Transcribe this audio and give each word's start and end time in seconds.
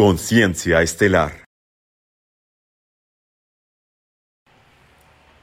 Conciencia 0.00 0.80
Estelar. 0.80 1.44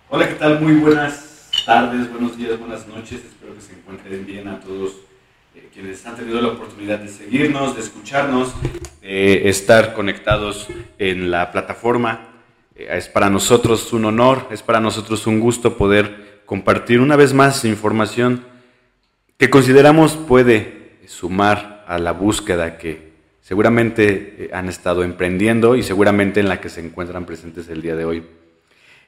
Hola, 0.10 0.28
¿qué 0.28 0.34
tal? 0.34 0.62
Muy 0.62 0.78
buenas 0.78 1.52
tardes, 1.64 2.10
buenos 2.10 2.36
días, 2.36 2.58
buenas 2.58 2.88
noches. 2.88 3.24
Espero 3.24 3.54
que 3.54 3.62
se 3.62 3.74
encuentren 3.74 4.26
bien 4.26 4.48
a 4.48 4.60
todos 4.60 4.94
eh, 5.54 5.70
quienes 5.72 6.04
han 6.08 6.16
tenido 6.16 6.42
la 6.42 6.48
oportunidad 6.48 6.98
de 6.98 7.08
seguirnos, 7.08 7.76
de 7.76 7.82
escucharnos, 7.82 8.52
de 9.04 9.48
estar 9.48 9.94
conectados 9.94 10.66
en 10.98 11.30
la 11.30 11.52
plataforma. 11.52 12.28
Eh, 12.76 12.88
es 12.90 13.08
para 13.10 13.30
nosotros 13.30 13.94
un 13.94 14.06
honor, 14.06 14.48
es 14.50 14.64
para 14.64 14.80
nosotros 14.80 15.28
un 15.28 15.40
gusto 15.40 15.78
poder 15.78 16.42
compartir 16.48 17.00
una 17.00 17.16
vez 17.16 17.32
más 17.32 17.64
información 17.64 18.44
que 19.38 19.52
consideramos 19.52 20.14
puede 20.16 20.98
sumar 21.06 21.86
a 21.88 22.00
la 22.00 22.12
búsqueda 22.12 22.80
que 22.80 23.07
seguramente 23.48 24.36
eh, 24.38 24.50
han 24.52 24.68
estado 24.68 25.06
emprendiendo 25.06 25.78
y 25.78 25.84
seguramente 25.84 26.42
en 26.42 26.50
la 26.50 26.60
que 26.60 26.68
se 26.68 26.82
encuentran 26.82 27.26
presentes 27.26 27.70
el 27.70 27.82
día 27.82 27.96
de 27.96 28.04
hoy. 28.04 28.24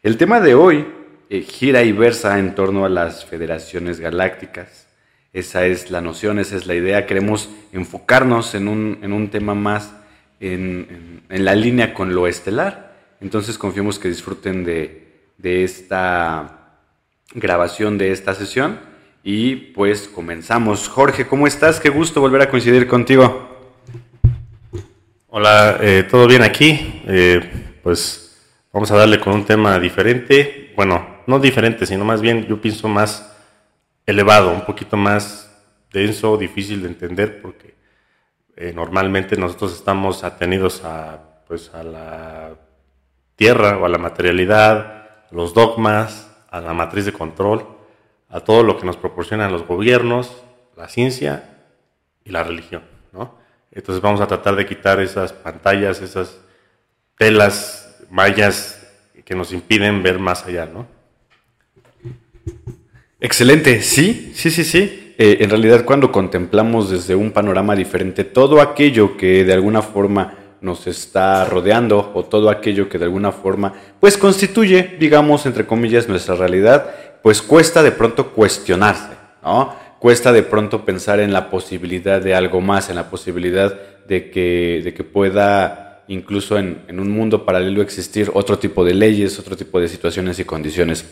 El 0.02 0.16
tema 0.16 0.40
de 0.40 0.56
hoy 0.56 0.88
eh, 1.30 1.42
gira 1.42 1.84
y 1.84 1.92
versa 1.92 2.40
en 2.40 2.56
torno 2.56 2.86
a 2.86 2.90
las 2.90 3.26
federaciones 3.26 4.00
galácticas. 4.00 4.88
Esa 5.34 5.66
es 5.66 5.92
la 5.92 6.00
noción, 6.00 6.40
esa 6.40 6.56
es 6.56 6.68
la 6.68 6.76
idea. 6.76 7.06
Queremos 7.06 7.50
enfocarnos 7.74 8.56
en 8.56 8.70
un, 8.70 9.30
tema 9.30 9.56
más 9.56 9.94
en, 10.40 11.22
la 11.28 11.54
línea 11.54 11.94
con 11.94 12.16
lo 12.16 12.26
estelar. 12.26 12.96
Entonces 13.20 13.58
confiemos 13.58 14.00
que 14.00 14.08
disfruten 14.08 14.64
de, 14.64 15.06
de 15.38 15.66
esta 15.66 16.78
grabación 17.34 17.98
de 17.98 18.14
esta 18.14 18.34
sesión 18.34 18.80
y 19.22 19.56
pues 19.58 20.08
comenzamos. 20.08 20.88
Jorge, 20.88 21.28
¿cómo 21.28 21.46
estás? 21.46 21.82
Qué 21.82 21.90
gusto 21.90 22.22
volver 22.22 22.42
a 22.42 22.50
coincidir 22.50 22.88
contigo. 22.88 23.49
Hola, 25.32 25.78
eh, 25.80 26.08
¿todo 26.10 26.26
bien 26.26 26.42
aquí? 26.42 27.04
Eh, 27.06 27.78
pues 27.84 28.36
vamos 28.74 28.90
a 28.90 28.98
darle 28.98 29.20
con 29.20 29.34
un 29.34 29.46
tema 29.46 29.78
diferente. 29.78 30.74
Bueno, 30.76 31.22
no 31.28 31.38
diferente, 31.38 31.86
sino 31.86 32.04
más 32.04 32.20
bien 32.20 32.48
yo 32.48 32.60
pienso 32.60 32.88
más 32.88 33.32
elevado, 34.08 34.52
un 34.52 34.66
poquito 34.66 34.98
más 34.98 35.56
denso, 35.94 36.36
difícil 36.36 36.82
de 36.82 36.88
entender, 36.88 37.44
porque 37.44 37.76
eh, 38.56 38.74
normalmente 38.74 39.38
nosotros 39.38 39.76
estamos 39.76 40.24
atenidos 40.24 40.84
a, 40.84 41.44
pues, 41.48 41.72
a 41.76 41.84
la 41.84 42.56
tierra 43.36 43.78
o 43.78 43.86
a 43.86 43.90
la 43.90 44.00
materialidad, 44.00 45.28
los 45.30 45.54
dogmas, 45.54 46.36
a 46.50 46.60
la 46.60 46.74
matriz 46.74 47.06
de 47.06 47.14
control, 47.14 47.68
a 48.30 48.40
todo 48.40 48.64
lo 48.64 48.80
que 48.80 48.86
nos 48.88 48.98
proporcionan 48.98 49.52
los 49.52 49.68
gobiernos, 49.68 50.44
la 50.76 50.88
ciencia 50.88 51.68
y 52.26 52.32
la 52.32 52.44
religión. 52.44 52.99
Entonces 53.72 54.02
vamos 54.02 54.22
a 54.22 54.28
tratar 54.28 54.56
de 54.56 54.66
quitar 54.66 55.00
esas 55.00 55.32
pantallas, 55.34 56.02
esas 56.02 56.40
telas, 57.18 57.98
mallas 58.10 58.88
que 59.26 59.36
nos 59.36 59.54
impiden 59.54 60.02
ver 60.02 60.18
más 60.18 60.46
allá, 60.46 60.66
¿no? 60.66 60.88
Excelente, 63.20 63.82
sí, 63.82 64.32
sí, 64.34 64.50
sí, 64.50 64.64
sí. 64.64 65.14
Eh, 65.18 65.38
en 65.42 65.50
realidad 65.50 65.84
cuando 65.84 66.12
contemplamos 66.12 66.90
desde 66.90 67.14
un 67.14 67.32
panorama 67.32 67.76
diferente 67.76 68.24
todo 68.24 68.62
aquello 68.62 69.18
que 69.18 69.44
de 69.44 69.52
alguna 69.52 69.82
forma 69.82 70.34
nos 70.62 70.88
está 70.88 71.44
rodeando 71.46 72.12
o 72.14 72.24
todo 72.24 72.50
aquello 72.50 72.88
que 72.88 72.98
de 72.98 73.06
alguna 73.06 73.32
forma 73.32 73.74
pues 74.00 74.18
constituye, 74.18 74.96
digamos, 75.00 75.46
entre 75.46 75.66
comillas, 75.66 76.08
nuestra 76.08 76.36
realidad, 76.36 77.20
pues 77.22 77.42
cuesta 77.42 77.84
de 77.84 77.92
pronto 77.92 78.32
cuestionarse, 78.32 79.18
¿no? 79.44 79.76
Cuesta 80.00 80.32
de 80.32 80.44
pronto 80.44 80.86
pensar 80.86 81.20
en 81.20 81.34
la 81.34 81.50
posibilidad 81.50 82.22
de 82.22 82.34
algo 82.34 82.62
más, 82.62 82.90
en 82.90 82.96
la 82.96 83.10
posibilidad 83.10 83.78
de 84.08 84.32
que, 84.32 84.82
de 84.84 84.94
que 84.94 85.04
pueda 85.04 85.90
incluso 86.10 86.58
en, 86.58 86.82
un 86.90 87.12
mundo 87.12 87.46
paralelo 87.46 87.82
existir 87.82 88.32
otro 88.34 88.58
tipo 88.58 88.84
de 88.84 88.96
leyes, 88.96 89.38
otro 89.40 89.56
tipo 89.56 89.80
de 89.80 89.88
situaciones 89.88 90.40
y 90.40 90.44
condiciones. 90.44 91.06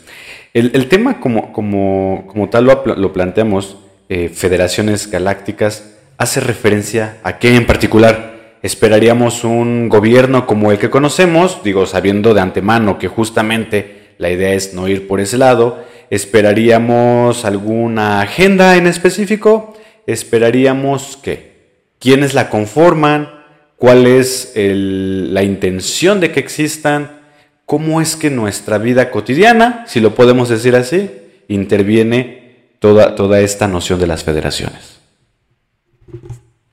El, 0.54 0.88
tema 0.88 1.20
como, 1.20 1.54
como, 1.54 2.26
como, 2.28 2.50
tal 2.50 2.66
lo, 2.66 3.14
planteamos, 3.14 3.78
eh, 4.10 4.30
federaciones 4.30 5.10
galácticas, 5.12 5.94
hace 6.18 6.40
referencia 6.40 7.20
a 7.24 7.38
qué 7.38 7.56
en 7.56 7.68
particular. 7.68 8.58
Esperaríamos 8.64 9.44
un 9.44 9.88
gobierno 9.88 10.48
como 10.48 10.72
el 10.72 10.80
que 10.80 10.90
conocemos, 10.90 11.62
digo, 11.64 11.86
sabiendo 11.86 12.34
de 12.34 12.42
antemano 12.42 12.98
que 12.98 13.08
justamente 13.08 14.16
la 14.18 14.32
idea 14.32 14.54
es 14.54 14.74
no 14.74 14.88
ir 14.88 15.08
por 15.08 15.20
ese 15.20 15.38
lado, 15.38 15.86
¿Esperaríamos 16.10 17.44
alguna 17.44 18.22
agenda 18.22 18.78
en 18.78 18.88
específico? 18.88 19.76
¿Esperaríamos 20.06 21.20
qué? 21.22 21.58
¿Quiénes 22.00 22.34
la 22.34 22.50
conforman? 22.50 23.30
¿Cuál 23.76 24.08
es 24.08 24.54
la 24.56 25.44
intención 25.44 26.20
de 26.22 26.32
que 26.32 26.40
existan? 26.40 27.20
¿Cómo 27.66 28.00
es 28.00 28.16
que 28.16 28.30
nuestra 28.30 28.78
vida 28.78 29.12
cotidiana, 29.12 29.84
si 29.88 30.00
lo 30.00 30.16
podemos 30.16 30.48
decir 30.48 30.76
así, 30.78 31.12
interviene 31.50 32.72
toda, 32.80 33.42
esta 33.42 33.68
noción 33.68 34.00
de 34.00 34.08
las 34.08 34.24
federaciones? 34.24 35.02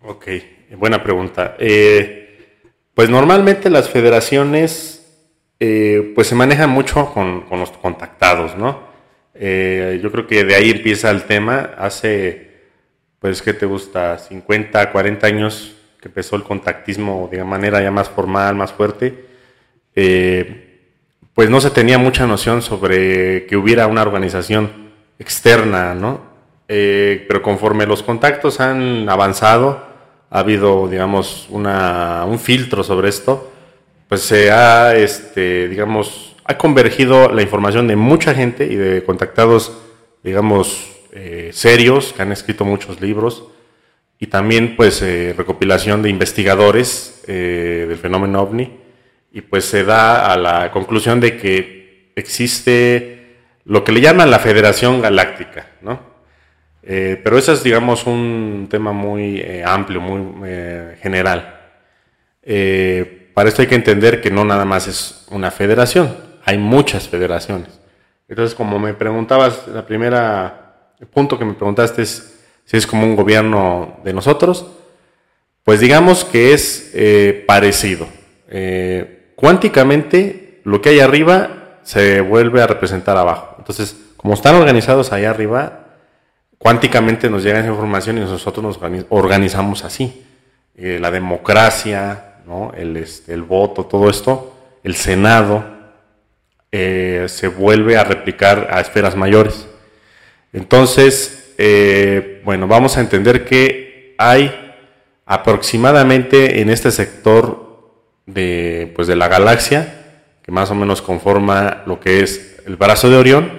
Ok, 0.03 0.29
buena 0.79 1.03
pregunta. 1.03 1.57
Eh, 1.59 2.39
pues 2.95 3.11
normalmente 3.11 3.69
las 3.69 3.91
federaciones 3.91 5.05
eh, 5.59 6.13
pues 6.15 6.29
se 6.29 6.37
manejan 6.37 6.71
mucho 6.71 7.13
con 7.13 7.45
los 7.51 7.73
contactados, 7.73 8.57
¿no? 8.57 8.94
Eh, 9.35 10.01
yo 10.03 10.13
creo 10.13 10.27
que 10.27 10.45
de 10.45 10.55
ahí 10.55 10.71
empieza 10.71 11.11
el 11.11 11.25
tema. 11.25 11.71
Hace, 11.77 12.53
pues, 13.19 13.43
¿qué 13.43 13.53
te 13.53 13.67
gusta? 13.67 14.19
50, 14.19 14.93
40 14.93 15.27
años 15.27 15.75
que 16.01 16.09
empezó 16.09 16.37
el 16.37 16.43
contactismo 16.43 17.29
de 17.31 17.43
manera 17.45 17.83
ya 17.83 17.91
más 17.91 18.09
formal, 18.09 18.55
más 18.55 18.73
fuerte. 18.73 19.25
Eh, 19.95 20.65
pues 21.35 21.51
no 21.51 21.61
se 21.61 21.71
tenía 21.71 21.99
mucha 21.99 22.27
noción 22.27 22.63
sobre 22.63 23.47
que 23.47 23.57
hubiera 23.57 23.87
una 23.87 24.03
organización 24.03 24.93
externa, 25.19 25.95
¿no? 25.95 26.21
Eh, 26.69 27.25
pero 27.27 27.43
conforme 27.43 27.87
los 27.87 28.03
contactos 28.03 28.61
han 28.61 29.09
avanzado, 29.09 29.85
ha 30.31 30.39
habido, 30.39 30.89
digamos, 30.89 31.47
una, 31.51 32.25
un 32.27 32.39
filtro 32.39 32.85
sobre 32.85 33.09
esto, 33.09 33.53
pues 34.09 34.23
se 34.23 34.51
ha, 34.51 34.95
este, 34.95 35.69
digamos, 35.69 36.34
ha 36.45 36.59
convergido 36.59 37.33
la 37.33 37.43
información 37.43 37.89
de 37.89 37.97
mucha 37.97 38.35
gente 38.35 38.67
y 38.67 38.77
de 38.77 39.03
contactados, 39.03 39.73
digamos, 40.23 40.91
eh, 41.13 41.51
serios, 41.53 42.13
que 42.13 42.23
han 42.23 42.33
escrito 42.33 42.65
muchos 42.65 43.01
libros, 43.01 43.45
y 44.19 44.27
también 44.27 44.77
pues 44.77 45.01
eh, 45.03 45.35
recopilación 45.37 46.03
de 46.03 46.11
investigadores 46.11 47.23
eh, 47.27 47.87
del 47.89 47.99
fenómeno 47.99 48.43
ovni, 48.43 48.79
y 49.33 49.41
pues 49.41 49.65
se 49.65 49.85
da 49.85 50.33
a 50.33 50.37
la 50.37 50.71
conclusión 50.71 51.19
de 51.19 51.37
que 51.37 52.13
existe 52.15 53.39
lo 53.65 53.83
que 53.83 53.93
le 53.93 54.01
llaman 54.01 54.31
la 54.31 54.39
Federación 54.39 55.01
Galáctica, 55.01 55.69
¿no? 55.83 56.15
pero 56.87 57.39
eso 57.39 57.55
es, 57.55 57.63
digamos, 57.63 58.07
un 58.07 58.67
tema 58.69 58.93
muy 58.93 59.43
amplio, 59.65 60.03
muy 60.03 60.47
general. 61.01 61.59
para 63.33 63.49
esto 63.49 63.63
hay 63.63 63.69
que 63.69 63.75
entender 63.75 64.21
que 64.21 64.31
no 64.31 64.45
nada 64.45 64.67
más 64.67 64.87
es 64.87 65.27
una 65.31 65.51
federación, 65.51 66.15
hay 66.45 66.59
muchas 66.59 67.09
federaciones. 67.09 67.81
Entonces, 68.29 68.55
como 68.55 68.79
me 68.79 68.95
preguntabas, 68.95 69.67
la 69.69 69.87
primera 69.87 70.65
punto 71.13 71.39
que 71.39 71.45
me 71.45 71.55
preguntaste 71.55 72.03
es 72.03 72.41
si 72.65 72.77
es 72.77 72.87
como 72.87 73.05
un 73.05 73.17
gobierno 73.17 73.99
de 74.05 74.13
nosotros, 74.13 74.67
pues 75.65 75.81
digamos 75.81 76.25
que 76.25 76.53
es 76.53 76.91
eh, 76.95 77.45
parecido. 77.47 78.07
Eh, 78.49 79.33
cuánticamente, 79.37 80.61
lo 80.65 80.81
que 80.81 80.91
hay 80.91 81.01
arriba 81.01 81.79
se 81.83 82.21
vuelve 82.21 82.63
a 82.63 82.67
representar 82.67 83.17
abajo. 83.17 83.57
Entonces, 83.59 83.97
como 84.17 84.35
están 84.35 84.55
organizados 84.55 85.13
allá 85.13 85.31
arriba, 85.31 85.85
cuánticamente 86.59 87.29
nos 87.29 87.43
llega 87.43 87.61
esa 87.61 87.69
información 87.69 88.19
y 88.19 88.21
nosotros 88.23 88.65
nos 88.65 89.07
organizamos 89.11 89.85
así. 89.85 90.25
Eh, 90.77 90.99
la 91.01 91.11
democracia, 91.11 92.37
este, 92.77 93.35
el 93.35 93.43
voto, 93.43 93.85
todo 93.85 94.09
esto, 94.09 94.55
el 94.83 94.95
Senado, 94.95 95.65
eh, 96.77 97.27
se 97.29 97.47
vuelve 97.47 97.97
a 97.97 98.03
replicar 98.03 98.67
a 98.69 98.81
esferas 98.81 99.15
mayores. 99.15 99.69
Entonces, 100.53 101.55
eh, 101.57 102.43
bueno, 102.45 102.67
vamos 102.67 102.97
a 102.97 103.01
entender 103.01 103.45
que 103.45 104.17
hay 104.19 104.75
aproximadamente 105.25 106.61
en 106.61 106.71
este 106.71 106.91
sector 106.91 107.93
de, 108.27 108.93
pues 108.97 109.07
de 109.07 109.15
la 109.15 109.29
galaxia, 109.29 110.17
que 110.43 110.51
más 110.51 110.69
o 110.73 110.75
menos 110.75 111.01
conforma 111.01 111.85
lo 111.87 112.01
que 112.01 112.25
es 112.25 112.57
el 112.67 112.75
brazo 112.75 113.09
de 113.09 113.19
Orión, 113.19 113.53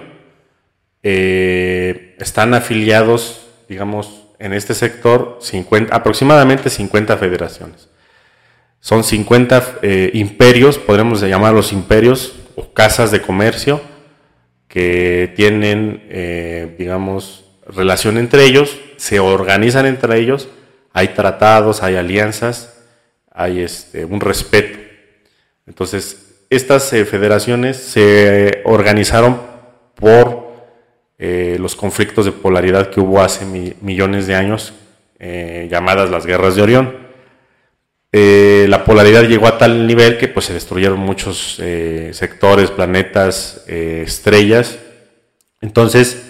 eh, 1.02 2.16
están 2.18 2.52
afiliados, 2.52 3.46
digamos, 3.66 4.24
en 4.38 4.52
este 4.52 4.74
sector 4.74 5.38
50, 5.40 5.96
aproximadamente 5.96 6.68
50 6.68 7.16
federaciones. 7.16 7.88
Son 8.80 9.02
50 9.02 9.78
imperios, 10.12 10.76
podremos 10.76 11.22
llamarlos 11.22 11.72
imperios, 11.72 12.34
o 12.56 12.72
casas 12.72 13.10
de 13.10 13.22
comercio 13.22 13.80
que 14.66 15.32
tienen, 15.36 16.02
eh, 16.08 16.74
digamos, 16.78 17.44
relación 17.66 18.18
entre 18.18 18.44
ellos, 18.44 18.78
se 18.96 19.20
organizan 19.20 19.86
entre 19.86 20.18
ellos, 20.18 20.48
hay 20.92 21.08
tratados, 21.08 21.82
hay 21.82 21.96
alianzas, 21.96 22.82
hay 23.30 23.60
este, 23.60 24.04
un 24.04 24.20
respeto. 24.20 24.78
Entonces, 25.66 26.44
estas 26.48 26.92
eh, 26.92 27.04
federaciones 27.04 27.76
se 27.76 28.62
organizaron 28.64 29.40
por 29.94 30.46
eh, 31.18 31.56
los 31.60 31.76
conflictos 31.76 32.24
de 32.24 32.32
polaridad 32.32 32.90
que 32.90 33.00
hubo 33.00 33.20
hace 33.20 33.44
millones 33.80 34.26
de 34.26 34.34
años, 34.34 34.72
llamadas 35.18 36.10
las 36.10 36.26
guerras 36.26 36.56
de 36.56 36.62
Orión. 36.62 37.05
La 38.12 38.84
polaridad 38.84 39.24
llegó 39.24 39.46
a 39.46 39.58
tal 39.58 39.86
nivel 39.86 40.16
que 40.16 40.28
pues, 40.28 40.46
se 40.46 40.54
destruyeron 40.54 40.98
muchos 40.98 41.60
sectores, 42.12 42.70
planetas, 42.70 43.64
estrellas. 43.66 44.78
Entonces, 45.60 46.22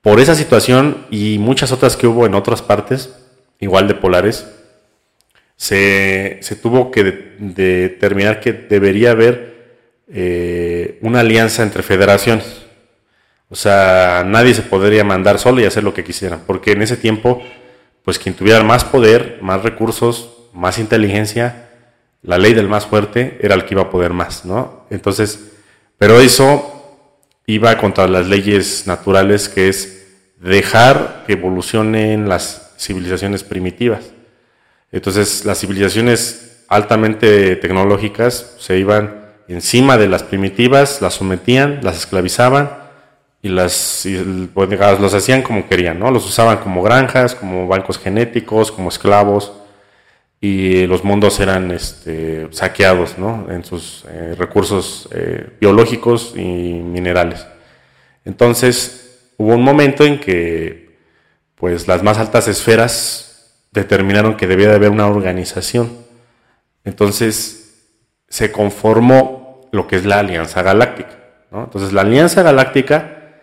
por 0.00 0.20
esa 0.20 0.34
situación 0.34 1.06
y 1.10 1.38
muchas 1.38 1.72
otras 1.72 1.96
que 1.96 2.06
hubo 2.06 2.24
en 2.24 2.34
otras 2.34 2.62
partes, 2.62 3.10
igual 3.60 3.88
de 3.88 3.94
polares, 3.94 4.46
se, 5.56 6.40
tuvo 6.62 6.90
que 6.90 7.34
determinar 7.38 8.40
que 8.40 8.52
debería 8.52 9.10
haber 9.10 9.74
eh, 10.08 10.98
una 11.02 11.20
alianza 11.20 11.62
entre 11.62 11.82
federaciones. 11.82 12.62
O 13.50 13.56
sea, 13.56 14.24
nadie 14.24 14.54
se 14.54 14.62
podría 14.62 15.04
mandar 15.04 15.38
solo 15.38 15.60
y 15.60 15.64
hacer 15.64 15.82
lo 15.82 15.94
que 15.94 16.04
quisieran, 16.04 16.42
porque 16.46 16.72
en 16.72 16.82
ese 16.82 16.96
tiempo, 16.96 17.42
pues 18.04 18.18
quien 18.18 18.34
tuviera 18.34 18.62
más 18.62 18.84
poder, 18.84 19.38
más 19.42 19.62
recursos, 19.62 20.37
más 20.58 20.78
inteligencia, 20.78 21.68
la 22.22 22.36
ley 22.36 22.52
del 22.52 22.68
más 22.68 22.84
fuerte 22.84 23.38
era 23.40 23.54
el 23.54 23.64
que 23.64 23.74
iba 23.74 23.82
a 23.82 23.90
poder 23.90 24.12
más, 24.12 24.44
¿no? 24.44 24.86
Entonces, 24.90 25.52
pero 25.98 26.20
eso 26.20 26.74
iba 27.46 27.78
contra 27.78 28.08
las 28.08 28.26
leyes 28.26 28.86
naturales, 28.86 29.48
que 29.48 29.68
es 29.68 30.06
dejar 30.40 31.24
que 31.26 31.34
evolucionen 31.34 32.28
las 32.28 32.74
civilizaciones 32.76 33.44
primitivas. 33.44 34.10
Entonces 34.90 35.44
las 35.44 35.60
civilizaciones 35.60 36.64
altamente 36.68 37.56
tecnológicas 37.56 38.56
se 38.58 38.78
iban 38.78 39.26
encima 39.48 39.96
de 39.96 40.08
las 40.08 40.22
primitivas, 40.24 41.00
las 41.00 41.14
sometían, 41.14 41.80
las 41.82 41.98
esclavizaban 41.98 42.70
y 43.42 43.48
las 43.48 44.06
pues, 44.54 45.00
los 45.00 45.14
hacían 45.14 45.42
como 45.42 45.68
querían, 45.68 46.00
¿no? 46.00 46.10
Los 46.10 46.26
usaban 46.26 46.58
como 46.58 46.82
granjas, 46.82 47.34
como 47.34 47.68
bancos 47.68 47.98
genéticos, 47.98 48.72
como 48.72 48.88
esclavos 48.88 49.52
y 50.40 50.86
los 50.86 51.04
mundos 51.04 51.40
eran 51.40 51.70
este, 51.70 52.48
saqueados. 52.50 53.16
En 53.48 53.64
sus 53.64 54.04
eh, 54.08 54.34
recursos 54.38 55.08
eh, 55.12 55.50
biológicos 55.60 56.34
y 56.36 56.40
minerales. 56.40 57.46
Entonces 58.24 59.32
hubo 59.36 59.54
un 59.54 59.62
momento 59.62 60.04
en 60.04 60.20
que 60.20 60.98
pues 61.54 61.88
las 61.88 62.02
más 62.02 62.18
altas 62.18 62.46
esferas 62.46 63.54
determinaron 63.72 64.36
que 64.36 64.46
debía 64.46 64.68
de 64.68 64.76
haber 64.76 64.90
una 64.90 65.08
organización. 65.08 65.90
Entonces 66.84 67.86
se 68.28 68.52
conformó 68.52 69.68
lo 69.72 69.86
que 69.86 69.96
es 69.96 70.04
la 70.04 70.20
Alianza 70.20 70.62
Galáctica. 70.62 71.18
Entonces 71.50 71.92
la 71.92 72.02
Alianza 72.02 72.42
Galáctica 72.42 73.40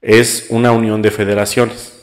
es 0.00 0.46
una 0.50 0.72
unión 0.72 1.00
de 1.02 1.10
federaciones. 1.10 1.93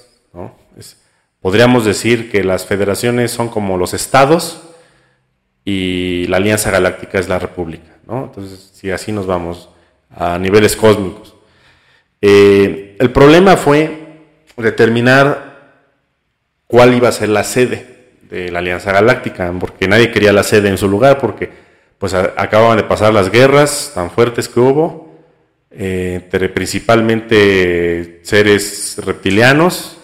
Podríamos 1.42 1.86
decir 1.86 2.32
que 2.32 2.44
las 2.44 2.66
federaciones 2.66 3.32
son 3.32 3.50
como 3.50 3.78
los 3.78 3.94
estados 3.94 4.62
y 5.66 6.26
la 6.28 6.38
Alianza 6.38 6.72
Galáctica 6.72 7.20
es 7.20 7.28
la 7.28 7.40
República. 7.40 7.98
Entonces, 8.08 8.72
si 8.74 8.92
así 8.92 9.12
nos 9.12 9.26
vamos 9.26 9.70
a 10.16 10.38
niveles 10.38 10.76
cósmicos. 10.76 11.34
Eh, 12.22 12.98
el 13.00 13.12
problema 13.12 13.58
fue 13.58 13.98
determinar 14.58 15.52
cuál 16.68 16.94
iba 16.94 17.10
a 17.10 17.14
ser 17.14 17.30
la 17.30 17.44
sede 17.44 17.88
de 18.30 18.52
la 18.52 18.60
Alianza 18.60 18.92
Galáctica, 18.92 19.52
porque 19.60 19.88
nadie 19.88 20.12
quería 20.12 20.34
la 20.34 20.44
sede 20.44 20.70
en 20.70 20.78
su 20.78 20.88
lugar, 20.88 21.20
porque 21.20 21.50
pues 21.98 22.14
acababan 22.14 22.78
de 22.78 22.84
pasar 22.84 23.14
las 23.14 23.32
guerras 23.32 23.92
tan 23.94 24.12
fuertes 24.12 24.50
que 24.50 24.60
hubo, 24.60 25.16
eh, 25.72 26.20
entre 26.24 26.50
principalmente 26.50 28.20
seres 28.24 28.98
reptilianos 29.04 29.98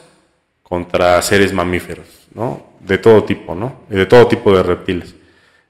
contra 0.67 1.21
seres 1.21 1.53
mamíferos, 1.53 2.27
¿no? 2.33 2.61
De 2.81 2.97
todo 2.97 3.23
tipo, 3.23 3.55
¿no? 3.55 3.83
De 3.87 4.05
todo 4.05 4.27
tipo 4.27 4.53
de 4.53 4.63
reptiles. 4.63 5.15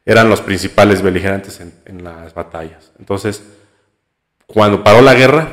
Eran 0.03 0.27
los 0.27 0.41
principales 0.41 1.03
beligerantes 1.03 1.61
en, 1.85 2.03
las 2.03 2.33
batallas. 2.33 2.91
Entonces, 2.97 3.43
cuando 4.47 4.83
paró 4.83 5.01
la 5.01 5.13
guerra, 5.13 5.49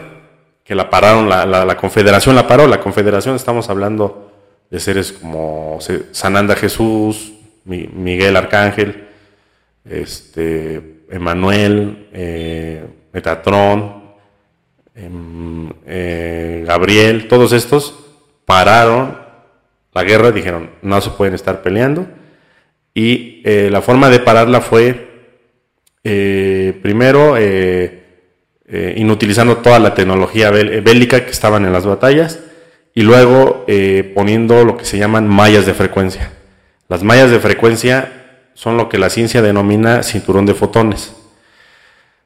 que 0.64 0.74
la 0.74 0.88
pararon, 0.88 1.28
la, 1.28 1.76
confederación 1.76 2.34
la 2.34 2.46
paró, 2.46 2.66
la 2.66 2.80
confederación 2.80 3.36
estamos 3.36 3.68
hablando 3.68 4.32
de 4.70 4.80
seres 4.80 5.12
como 5.12 5.78
Sananda 6.12 6.56
Jesús, 6.56 7.34
Miguel 7.66 8.36
Arcángel, 8.36 9.08
este, 9.84 11.02
Emanuel, 11.10 12.08
eh, 12.14 12.86
Metatrón, 13.12 14.04
em, 14.94 15.70
eh, 15.84 16.64
Gabriel, 16.66 17.28
todos 17.28 17.52
estos 17.52 17.94
pararon 18.46 19.23
la 19.94 20.04
guerra, 20.04 20.32
dijeron 20.32 20.70
no 20.82 21.00
se 21.00 21.10
pueden 21.10 21.34
estar 21.34 21.62
peleando 21.62 22.06
y 22.92 23.42
eh, 23.44 23.68
la 23.70 23.80
forma 23.80 24.10
de 24.10 24.20
pararla 24.20 24.60
fue 24.60 25.12
primero 26.82 27.34
inutilizando 28.68 29.56
toda 29.58 29.78
la 29.78 29.94
tecnología 29.94 30.50
bélica 30.50 31.24
que 31.24 31.30
estaban 31.30 31.64
en 31.64 31.72
las 31.72 31.86
batallas 31.86 32.40
y 32.94 33.02
luego 33.02 33.64
eh, 33.66 34.12
poniendo 34.14 34.64
lo 34.64 34.76
que 34.76 34.84
se 34.84 34.98
llaman 34.98 35.26
mallas 35.28 35.66
de 35.66 35.74
frecuencia. 35.74 36.30
Las 36.88 37.02
mallas 37.02 37.30
de 37.30 37.40
frecuencia 37.40 38.12
son 38.54 38.76
lo 38.76 38.88
que 38.88 38.98
la 38.98 39.10
ciencia 39.10 39.42
denomina 39.42 40.02
cinturón 40.04 40.46
de 40.46 40.54
fotones. 40.54 41.12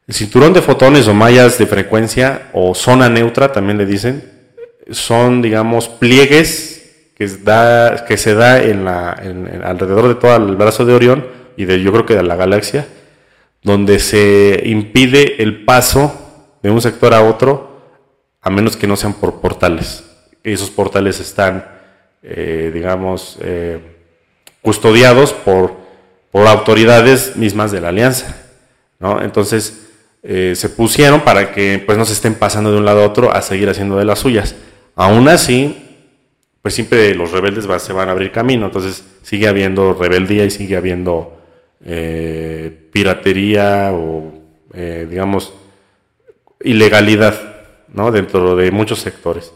El 0.06 0.14
cinturón 0.14 0.52
de 0.52 0.60
fotones 0.60 1.08
o 1.08 1.14
mallas 1.14 1.58
de 1.58 1.66
frecuencia 1.66 2.48
o 2.52 2.74
zona 2.74 3.08
neutra 3.08 3.50
también 3.50 3.78
le 3.78 3.86
dicen, 3.86 4.30
son 4.90 5.40
digamos 5.40 5.88
pliegues 5.88 6.77
que, 7.18 8.16
se 8.16 8.34
da 8.34 8.62
en 8.62 8.84
la, 8.84 9.10
alrededor 9.64 10.08
de 10.08 10.14
todo 10.14 10.36
el 10.36 10.56
brazo 10.56 10.84
de 10.84 10.94
Orión 10.94 11.26
y 11.56 11.64
de 11.64 11.82
yo 11.82 11.92
creo 11.92 12.06
que 12.06 12.14
de 12.14 12.22
la 12.22 12.36
galaxia, 12.36 12.86
donde 13.62 13.98
se 13.98 14.62
impide 14.64 15.42
el 15.42 15.64
paso 15.64 16.56
de 16.62 16.70
un 16.70 16.80
sector 16.80 17.12
a 17.12 17.22
otro 17.22 17.66
a 18.40 18.50
menos 18.50 18.76
que 18.76 18.86
no 18.86 18.96
sean 18.96 19.14
por 19.14 19.40
portales 19.40 20.04
esos 20.52 20.70
portales 20.70 21.20
están, 21.20 21.64
eh, 22.22 22.70
digamos, 22.72 23.38
eh, 23.40 23.80
custodiados 24.62 25.32
por, 25.32 25.74
por 26.30 26.46
autoridades 26.46 27.36
mismas 27.36 27.72
de 27.72 27.80
la 27.80 27.88
alianza. 27.88 28.36
¿no? 28.98 29.22
Entonces, 29.22 29.86
eh, 30.22 30.54
se 30.56 30.68
pusieron 30.68 31.20
para 31.20 31.52
que 31.52 31.82
pues, 31.84 31.96
no 31.96 32.04
se 32.04 32.12
estén 32.12 32.34
pasando 32.34 32.72
de 32.72 32.78
un 32.78 32.84
lado 32.84 33.02
a 33.02 33.06
otro 33.06 33.32
a 33.32 33.42
seguir 33.42 33.68
haciendo 33.68 33.96
de 33.96 34.04
las 34.04 34.18
suyas. 34.18 34.54
Aún 34.94 35.28
así, 35.28 35.87
pues 36.62 36.74
siempre 36.74 37.14
los 37.14 37.32
rebeldes 37.32 37.66
se 37.82 37.92
van 37.92 38.08
a 38.08 38.12
abrir 38.12 38.32
camino, 38.32 38.66
entonces 38.66 39.04
sigue 39.22 39.48
habiendo 39.48 39.94
rebeldía 39.94 40.44
y 40.44 40.50
sigue 40.50 40.76
habiendo 40.76 41.34
piratería 42.92 43.92
o, 43.92 44.32
digamos, 44.72 45.54
ilegalidad 46.60 47.58
¿no? 47.88 48.10
dentro 48.10 48.56
de 48.56 48.70
muchos 48.70 48.98
sectores. 48.98 49.52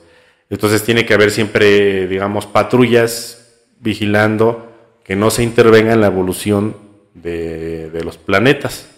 Entonces 0.50 0.84
tiene 0.84 1.06
que 1.06 1.14
haber 1.14 1.30
siempre, 1.30 2.06
digamos, 2.06 2.46
patrullas 2.46 3.62
vigilando 3.80 4.70
que 5.02 5.16
no 5.16 5.30
se 5.30 5.42
intervenga 5.42 5.92
en 5.92 6.00
la 6.00 6.08
evolución 6.08 6.76
de, 7.14 7.90
los 8.04 8.18
planetas, 8.18 8.88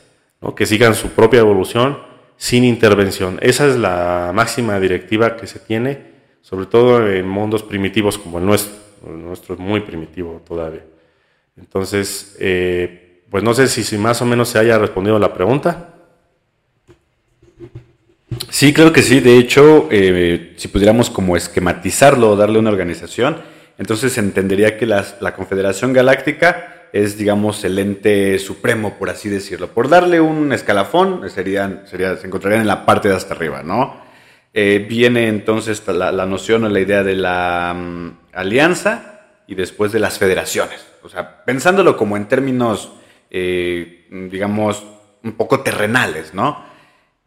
que 0.56 0.66
sigan 0.66 0.94
su 0.94 1.10
propia 1.10 1.40
evolución 1.40 1.98
sin 2.36 2.64
intervención. 2.64 3.38
Esa 3.40 3.66
es 3.66 3.76
la 3.76 4.32
máxima 4.34 4.78
directiva 4.80 5.36
que 5.36 5.46
se 5.46 5.58
tiene, 5.58 6.13
sobre 6.44 6.66
todo 6.66 7.10
en 7.10 7.26
mundos 7.26 7.62
primitivos 7.62 8.18
como 8.18 8.38
el 8.38 8.44
nuestro. 8.44 8.74
El 9.06 9.22
nuestro 9.22 9.54
es 9.54 9.60
muy 9.60 9.80
primitivo 9.80 10.42
todavía. 10.46 10.84
Entonces, 11.56 12.36
eh, 12.38 13.22
pues 13.30 13.42
no 13.42 13.54
sé 13.54 13.66
si, 13.66 13.82
si 13.82 13.96
más 13.96 14.20
o 14.20 14.26
menos 14.26 14.50
se 14.50 14.58
haya 14.58 14.78
respondido 14.78 15.18
la 15.18 15.32
pregunta. 15.32 15.94
Sí, 18.50 18.74
creo 18.74 18.92
que 18.92 19.02
sí. 19.02 19.20
De 19.20 19.38
hecho, 19.38 19.88
eh, 19.90 20.52
si 20.58 20.68
pudiéramos 20.68 21.08
como 21.08 21.34
esquematizarlo 21.34 22.32
o 22.32 22.36
darle 22.36 22.58
una 22.58 22.70
organización, 22.70 23.38
entonces 23.78 24.18
entendería 24.18 24.76
que 24.76 24.84
la 24.84 25.34
Confederación 25.34 25.94
Galáctica 25.94 26.88
es, 26.92 27.16
digamos, 27.16 27.64
el 27.64 27.78
ente 27.78 28.38
supremo, 28.38 28.98
por 28.98 29.08
así 29.08 29.30
decirlo. 29.30 29.68
Por 29.68 29.88
darle 29.88 30.20
un 30.20 30.52
escalafón, 30.52 31.28
serían, 31.30 31.84
sería, 31.86 32.16
se 32.16 32.26
encontrarían 32.26 32.60
en 32.60 32.68
la 32.68 32.84
parte 32.84 33.08
de 33.08 33.16
hasta 33.16 33.34
arriba, 33.34 33.62
¿no? 33.62 34.03
Eh, 34.56 34.86
viene 34.88 35.26
entonces 35.26 35.82
la, 35.88 36.12
noción 36.26 36.62
o 36.62 36.68
la 36.68 36.78
idea 36.78 37.02
de 37.02 37.16
la 37.16 37.74
mm, 37.76 38.18
alianza 38.32 39.40
y 39.48 39.56
después 39.56 39.90
de 39.90 39.98
las 39.98 40.18
federaciones. 40.18 40.86
O 41.02 41.08
sea, 41.08 41.44
pensándolo 41.44 41.96
como 41.96 42.16
en 42.16 42.28
términos, 42.28 42.92
eh, 43.30 44.06
digamos, 44.30 44.84
un 45.24 45.32
poco 45.32 45.60
terrenales, 45.60 46.34
¿no? 46.34 46.64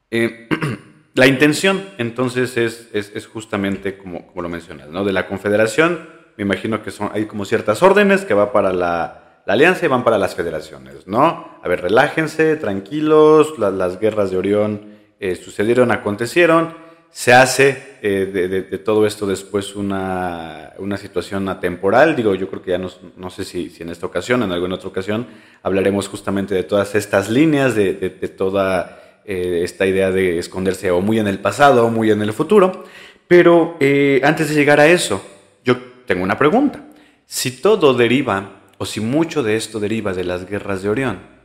La 1.13 1.25
intención, 1.25 1.83
entonces, 1.97 2.57
es, 2.57 2.89
es, 2.93 3.25
justamente 3.25 3.97
como, 3.97 4.31
lo 4.35 4.49
mencionas, 4.49 4.89
¿no? 4.89 5.03
De 5.03 5.11
la 5.11 5.27
confederación, 5.27 6.07
me 6.37 6.43
imagino 6.43 6.83
que 6.83 6.91
son, 6.91 7.09
hay 7.11 7.25
como 7.25 7.43
ciertas 7.43 7.81
órdenes 7.81 8.23
que 8.23 8.35
va 8.35 8.51
para 8.53 8.71
la, 8.71 9.41
la 9.43 9.53
alianza 9.53 9.83
y 9.83 9.89
van 9.89 10.03
para 10.03 10.19
las 10.19 10.35
federaciones, 10.35 11.07
¿no? 11.07 11.57
A 11.63 11.67
ver, 11.67 11.81
relájense, 11.81 12.55
tranquilos, 12.57 13.57
las 13.57 13.99
guerras 13.99 14.29
de 14.29 14.37
Orión 14.37 14.97
eh, 15.19 15.35
sucedieron, 15.35 15.89
acontecieron, 15.91 16.75
se 17.11 17.33
hace 17.33 17.97
eh, 18.01 18.65
de, 18.69 18.77
todo 18.77 19.07
esto 19.07 19.25
después 19.25 19.75
una, 19.75 20.73
situación 20.97 21.49
atemporal, 21.49 22.15
digo, 22.15 22.35
yo 22.35 22.47
creo 22.49 22.61
que 22.61 22.71
ya 22.71 22.77
no, 22.77 23.29
sé 23.29 23.43
si, 23.43 23.73
en 23.79 23.89
esta 23.89 24.05
ocasión, 24.05 24.43
en 24.43 24.51
alguna 24.51 24.75
otra 24.75 24.89
ocasión, 24.89 25.27
hablaremos 25.63 26.07
justamente 26.07 26.53
de 26.53 26.63
todas 26.63 26.93
estas 26.95 27.29
líneas, 27.29 27.75
de, 27.75 27.93
toda 28.37 29.21
eh, 29.25 29.61
esta 29.63 29.85
idea 29.85 30.11
de 30.11 30.37
esconderse 30.37 30.91
o 30.91 31.01
muy 31.01 31.19
en 31.19 31.27
el 31.27 31.39
pasado 31.39 31.85
o 31.85 31.89
muy 31.89 32.11
en 32.11 32.21
el 32.21 32.33
futuro, 32.33 32.83
pero 33.27 33.77
antes 34.23 34.49
de 34.49 34.55
llegar 34.55 34.79
a 34.79 34.87
eso, 34.87 35.21
yo 35.63 35.75
tengo 36.05 36.23
una 36.23 36.37
pregunta. 36.37 36.85
Si 37.25 37.51
todo 37.51 37.93
deriva, 37.93 38.61
o 38.77 38.85
si 38.85 39.01
mucho 39.01 39.43
de 39.43 39.55
esto 39.55 39.79
deriva 39.79 40.13
de 40.13 40.23
las 40.23 40.47
guerras 40.47 40.81
de 40.81 40.89
Orión, 40.89 41.36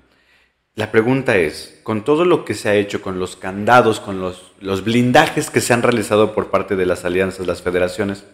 la 0.74 0.90
pregunta 0.90 1.36
es, 1.36 1.78
con 1.82 2.02
todo 2.02 2.24
lo 2.24 2.44
que 2.44 2.54
se 2.54 2.68
ha 2.68 2.74
hecho, 2.74 3.02
con 3.02 3.18
los 3.18 3.36
candados, 3.36 4.00
con 4.00 4.20
los, 4.20 4.52
blindajes 4.84 5.50
que 5.50 5.60
se 5.60 5.74
han 5.74 5.82
realizado 5.82 6.34
por 6.34 6.50
parte 6.50 6.76
de 6.76 6.86
las 6.86 7.04
alianzas, 7.04 7.46
las 7.46 7.60
federaciones, 7.60 8.24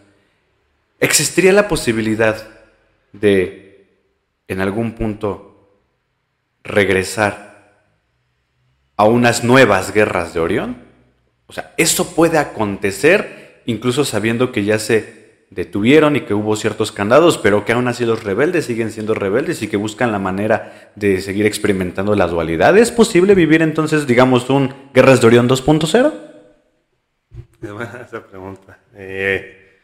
¿existiría 1.00 1.52
la 1.52 1.66
posibilidad 1.66 2.48
de, 3.12 3.88
en 4.46 4.60
algún 4.60 4.92
punto, 4.92 5.80
regresar 6.62 7.88
a 8.96 9.04
unas 9.04 9.42
nuevas 9.42 9.92
guerras 9.92 10.32
de 10.32 10.40
Orión? 10.40 10.76
O 11.48 11.52
sea, 11.52 11.74
¿eso 11.76 12.14
puede 12.14 12.38
acontecer 12.38 13.62
incluso 13.66 14.04
sabiendo 14.04 14.52
que 14.52 14.64
ya 14.64 14.78
se 14.78 15.17
detuvieron 15.50 16.16
y 16.16 16.22
que 16.22 16.34
hubo 16.34 16.56
ciertos 16.56 16.92
candados, 16.92 17.38
pero 17.38 17.64
que 17.64 17.72
aún 17.72 17.88
así 17.88 18.04
los 18.04 18.22
rebeldes 18.22 18.66
siguen 18.66 18.90
siendo 18.90 19.14
rebeldes 19.14 19.62
y 19.62 19.68
que 19.68 19.76
buscan 19.76 20.12
la 20.12 20.18
manera 20.18 20.92
de 20.94 21.20
seguir 21.20 21.46
experimentando 21.46 22.14
la 22.14 22.26
dualidad. 22.26 22.76
¿Es 22.76 22.92
posible 22.92 23.34
vivir 23.34 23.62
entonces, 23.62 24.06
digamos, 24.06 24.50
un 24.50 24.74
Guerras 24.92 25.20
de 25.20 25.26
Orión 25.26 25.48
2.0? 25.48 26.12
Esa 28.06 28.26
pregunta. 28.26 28.78
Eh, 28.94 29.78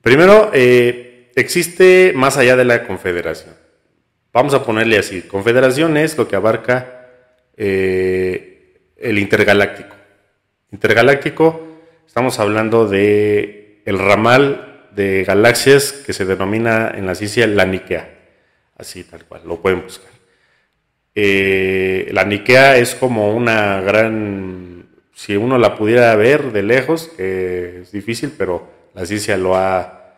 primero, 0.00 0.50
eh, 0.52 1.30
existe 1.34 2.12
más 2.14 2.36
allá 2.36 2.56
de 2.56 2.64
la 2.64 2.86
confederación. 2.86 3.54
Vamos 4.32 4.54
a 4.54 4.64
ponerle 4.64 4.98
así. 4.98 5.22
Confederación 5.22 5.96
es 5.96 6.16
lo 6.16 6.26
que 6.26 6.36
abarca 6.36 7.08
eh, 7.56 8.92
el 8.96 9.18
intergaláctico. 9.18 9.94
Intergaláctico, 10.70 11.60
estamos 12.06 12.38
hablando 12.38 12.88
de 12.88 13.82
el 13.84 13.98
ramal 13.98 14.71
de 14.94 15.24
galaxias 15.24 15.92
que 15.92 16.12
se 16.12 16.24
denomina 16.24 16.92
en 16.94 17.06
la 17.06 17.14
ciencia 17.14 17.46
la 17.46 17.64
Nikea. 17.64 18.08
Así 18.76 19.04
tal 19.04 19.24
cual, 19.24 19.42
lo 19.44 19.60
pueden 19.60 19.82
buscar. 19.82 20.10
Eh, 21.14 22.08
la 22.12 22.24
Nikea 22.24 22.76
es 22.78 22.94
como 22.94 23.34
una 23.34 23.80
gran, 23.80 24.86
si 25.14 25.36
uno 25.36 25.58
la 25.58 25.76
pudiera 25.76 26.14
ver 26.16 26.52
de 26.52 26.62
lejos, 26.62 27.08
que 27.16 27.82
es 27.82 27.92
difícil, 27.92 28.32
pero 28.36 28.68
la 28.94 29.06
ciencia 29.06 29.36
lo 29.36 29.56
ha, 29.56 30.14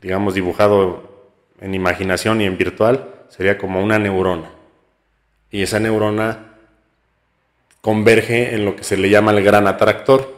digamos, 0.00 0.34
dibujado 0.34 1.32
en 1.60 1.74
imaginación 1.74 2.40
y 2.40 2.46
en 2.46 2.58
virtual, 2.58 3.08
sería 3.28 3.58
como 3.58 3.82
una 3.82 3.98
neurona. 3.98 4.50
Y 5.50 5.62
esa 5.62 5.80
neurona 5.80 6.54
converge 7.80 8.54
en 8.54 8.64
lo 8.64 8.76
que 8.76 8.84
se 8.84 8.96
le 8.96 9.10
llama 9.10 9.32
el 9.32 9.42
gran 9.44 9.66
atractor. 9.66 10.34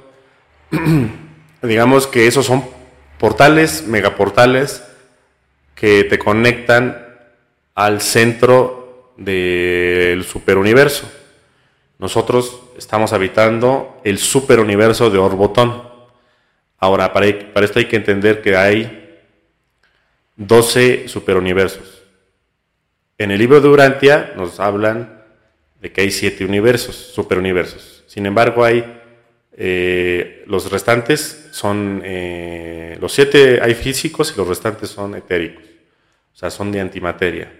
digamos 1.62 2.06
que 2.06 2.26
esos 2.26 2.46
son 2.46 2.62
portales, 3.24 3.86
megaportales 3.86 4.84
que 5.74 6.04
te 6.04 6.18
conectan 6.18 7.08
al 7.74 8.02
centro 8.02 9.14
del 9.16 10.24
superuniverso. 10.24 11.10
Nosotros 11.98 12.60
estamos 12.76 13.14
habitando 13.14 13.98
el 14.04 14.18
superuniverso 14.18 15.08
de 15.08 15.16
Orbotón. 15.16 15.88
Ahora, 16.76 17.14
para, 17.14 17.24
esto 17.26 17.78
hay 17.78 17.86
que 17.86 17.96
entender 17.96 18.42
que 18.42 18.58
hay 18.58 19.18
12 20.36 21.08
superuniversos. 21.08 22.02
En 23.16 23.30
el 23.30 23.38
libro 23.38 23.58
de 23.62 23.68
Urantia 23.68 24.34
nos 24.36 24.60
hablan 24.60 25.22
de 25.80 25.90
que 25.90 26.02
hay 26.02 26.10
7 26.10 26.44
universos, 26.44 26.94
superuniversos. 26.94 28.04
Sin 28.06 28.26
embargo, 28.26 28.66
hay 28.66 29.00
eh, 29.56 30.44
los 30.48 30.70
restantes 30.70 31.48
son, 31.52 32.02
eh, 32.04 32.98
los 33.00 33.12
siete 33.12 33.60
hay 33.62 33.74
físicos 33.74 34.32
y 34.34 34.38
los 34.38 34.48
restantes 34.48 34.90
son 34.90 35.14
etéricos, 35.14 35.62
o 36.34 36.36
sea, 36.36 36.50
son 36.50 36.72
de 36.72 36.80
antimateria. 36.80 37.52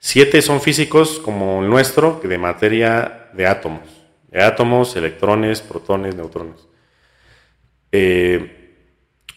Siete 0.00 0.42
son 0.42 0.60
físicos 0.60 1.20
como 1.20 1.62
el 1.62 1.70
nuestro, 1.70 2.20
de 2.22 2.38
materia 2.38 3.30
de 3.32 3.46
átomos, 3.46 3.88
de 4.28 4.42
átomos, 4.42 4.96
electrones, 4.96 5.60
protones, 5.60 6.16
neutrones. 6.16 6.66
Eh, 7.92 8.74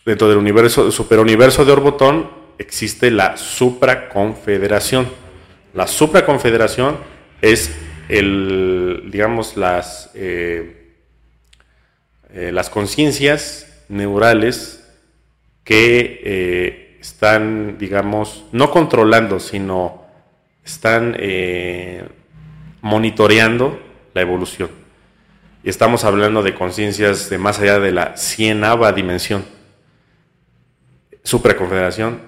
dentro 0.03 0.27
del 0.27 0.37
universo, 0.37 0.91
superuniverso 0.91 1.65
de 1.65 1.71
Orbotón 1.71 2.29
existe 2.57 3.11
la 3.11 3.37
supraconfederación. 3.37 5.07
La 5.73 5.87
supraconfederación 5.87 6.97
es 7.41 7.75
el, 8.09 9.09
digamos, 9.11 9.55
las 9.55 10.11
las 12.33 12.69
conciencias 12.69 13.67
neurales 13.89 14.81
que 15.63 16.21
eh, 16.23 16.97
están, 17.01 17.77
digamos, 17.77 18.45
no 18.51 18.71
controlando, 18.71 19.39
sino 19.39 20.05
están 20.63 21.15
eh, 21.19 22.03
monitoreando 22.81 23.79
la 24.13 24.21
evolución. 24.21 24.69
Y 25.63 25.69
estamos 25.69 26.03
hablando 26.03 26.41
de 26.41 26.55
conciencias 26.55 27.29
de 27.29 27.37
más 27.37 27.59
allá 27.59 27.79
de 27.79 27.91
la 27.91 28.17
cienava 28.17 28.91
dimensión, 28.93 29.45
supraconfederación, 31.23 32.21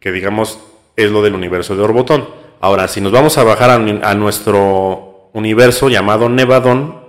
que 0.00 0.12
digamos 0.12 0.58
es 0.96 1.10
lo 1.10 1.22
del 1.22 1.34
universo 1.34 1.76
de 1.76 1.82
Orbotón. 1.82 2.28
Ahora, 2.60 2.88
si 2.88 3.00
nos 3.00 3.12
vamos 3.12 3.38
a 3.38 3.44
bajar 3.44 3.70
a, 3.70 3.74
a 3.76 4.14
nuestro 4.14 5.30
universo 5.32 5.88
llamado 5.88 6.28
Nevadón, 6.28 7.05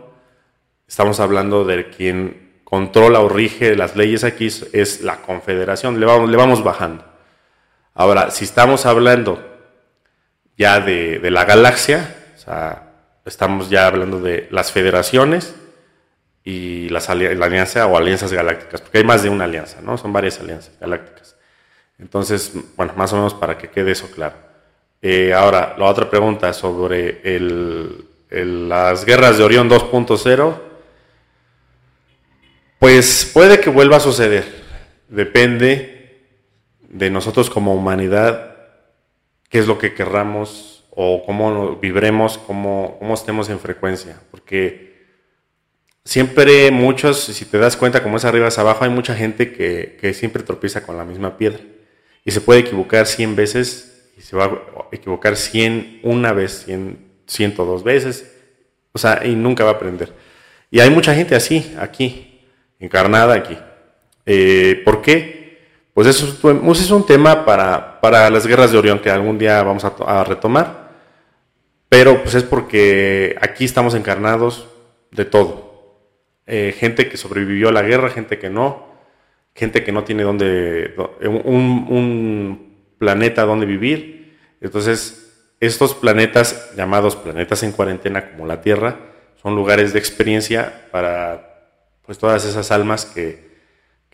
Estamos 0.87 1.19
hablando 1.19 1.65
de 1.65 1.89
quien 1.89 2.61
controla 2.63 3.19
o 3.19 3.29
rige 3.29 3.75
las 3.75 3.95
leyes 3.95 4.23
aquí 4.23 4.47
es 4.47 5.01
la 5.01 5.17
confederación, 5.17 5.99
le 5.99 6.05
vamos, 6.05 6.29
le 6.29 6.37
vamos 6.37 6.63
bajando. 6.63 7.03
Ahora, 7.93 8.31
si 8.31 8.45
estamos 8.45 8.85
hablando 8.85 9.43
ya 10.57 10.79
de, 10.79 11.19
la 11.29 11.45
galaxia, 11.45 12.15
o 12.35 12.39
sea, 12.39 12.93
estamos 13.25 13.69
ya 13.69 13.87
hablando 13.87 14.21
de 14.21 14.47
las 14.49 14.71
federaciones 14.71 15.55
y 16.43 16.87
las 16.89 17.09
la 17.09 17.45
alianza 17.45 17.85
o 17.87 17.97
alianzas 17.97 18.31
galácticas, 18.31 18.81
porque 18.81 18.99
hay 18.99 19.03
más 19.03 19.23
de 19.23 19.29
una 19.29 19.43
alianza, 19.43 19.81
¿no? 19.81 19.97
Son 19.97 20.13
varias 20.13 20.39
alianzas 20.39 20.79
galácticas. 20.79 21.35
Entonces, 21.99 22.53
bueno, 22.77 22.93
más 22.95 23.11
o 23.11 23.17
menos 23.17 23.33
para 23.33 23.57
que 23.57 23.69
quede 23.69 23.91
eso 23.91 24.09
claro. 24.11 24.35
Eh, 25.01 25.33
ahora, 25.33 25.75
la 25.77 25.85
otra 25.85 26.09
pregunta 26.09 26.53
sobre 26.53 27.21
las 28.29 29.05
guerras 29.05 29.37
de 29.37 29.43
Orión 29.43 29.69
2.0 29.69 30.67
pues 32.79 33.29
puede 33.33 33.59
que 33.59 33.69
vuelva 33.69 33.97
a 33.97 34.01
suceder. 34.01 34.45
Depende 35.09 35.97
de 36.81 37.09
nosotros 37.09 37.49
como 37.49 37.73
humanidad, 37.73 38.55
qué 39.49 39.59
es 39.59 39.67
lo 39.67 39.77
que 39.77 39.93
querramos 39.93 40.85
o 40.91 41.23
cómo 41.25 41.75
vibremos, 41.75 42.37
cómo, 42.37 42.99
estemos 43.13 43.49
en 43.49 43.59
frecuencia. 43.59 44.19
Porque 44.31 45.05
siempre 46.03 46.71
muchos, 46.71 47.19
si 47.23 47.45
te 47.45 47.57
das 47.57 47.77
cuenta 47.77 48.03
como 48.03 48.17
es 48.17 48.25
arriba 48.25 48.47
es 48.47 48.57
abajo, 48.57 48.83
hay 48.83 48.89
mucha 48.89 49.15
gente 49.15 49.53
que, 49.53 49.97
que 49.99 50.13
siempre 50.13 50.43
tropieza 50.43 50.85
con 50.85 50.97
la 50.97 51.05
misma 51.05 51.37
piedra. 51.37 51.59
Y 52.25 52.31
se 52.31 52.41
puede 52.41 52.61
equivocar 52.61 53.05
100 53.05 53.35
veces 53.35 54.11
y 54.17 54.21
se 54.21 54.35
va 54.35 54.45
a 54.45 54.51
equivocar 54.91 55.35
100 55.37 56.01
una 56.03 56.33
vez, 56.33 56.63
100, 56.65 56.97
102 57.27 57.83
veces. 57.83 58.33
O 58.91 58.97
sea, 58.97 59.21
y 59.25 59.35
nunca 59.35 59.63
va 59.63 59.71
a 59.71 59.73
aprender. 59.73 60.11
Y 60.71 60.79
hay 60.79 60.89
mucha 60.89 61.13
gente 61.13 61.35
así, 61.35 61.75
aquí, 61.79 62.26
encarnada 62.79 63.33
aquí. 63.33 63.57
Eh, 64.25 64.81
¿Por 64.83 65.01
qué? 65.01 65.37
Pues 65.93 66.07
eso, 66.07 66.27
es 66.71 66.91
un 66.91 67.05
tema 67.05 67.43
para, 67.43 67.99
para, 68.01 68.29
las 68.29 68.45
guerras 68.45 68.71
de 68.71 68.77
Orión 68.77 68.99
que 68.99 69.09
algún 69.09 69.37
día 69.37 69.63
vamos 69.63 69.83
a, 69.83 70.23
retomar, 70.23 70.91
pero 71.89 72.21
pues 72.21 72.35
es 72.35 72.43
porque 72.43 73.35
aquí 73.41 73.65
estamos 73.65 73.95
encarnados 73.95 74.67
de 75.11 75.25
todo. 75.25 76.01
Eh, 76.45 76.75
gente 76.77 77.09
que 77.09 77.17
sobrevivió 77.17 77.69
a 77.69 77.71
la 77.71 77.81
guerra, 77.81 78.09
gente 78.09 78.37
que 78.37 78.49
no, 78.49 78.87
gente 79.55 79.83
que 79.83 79.91
no 79.91 80.03
tiene 80.03 80.21
donde, 80.23 80.93
un 81.23 82.77
planeta 82.99 83.45
donde 83.45 83.65
vivir. 83.65 84.37
Entonces, 84.61 85.27
estos 85.59 85.95
planetas 85.95 86.75
llamados 86.75 87.15
planetas 87.15 87.63
en 87.63 87.71
cuarentena 87.71 88.29
como 88.29 88.45
la 88.45 88.61
Tierra 88.61 88.97
son 89.41 89.55
lugares 89.55 89.93
de 89.93 89.99
experiencia 89.99 90.87
para 90.91 91.56
pues 92.07 92.17
todas 92.17 92.45
esas 92.45 92.71
almas 92.71 93.05
que, 93.05 93.45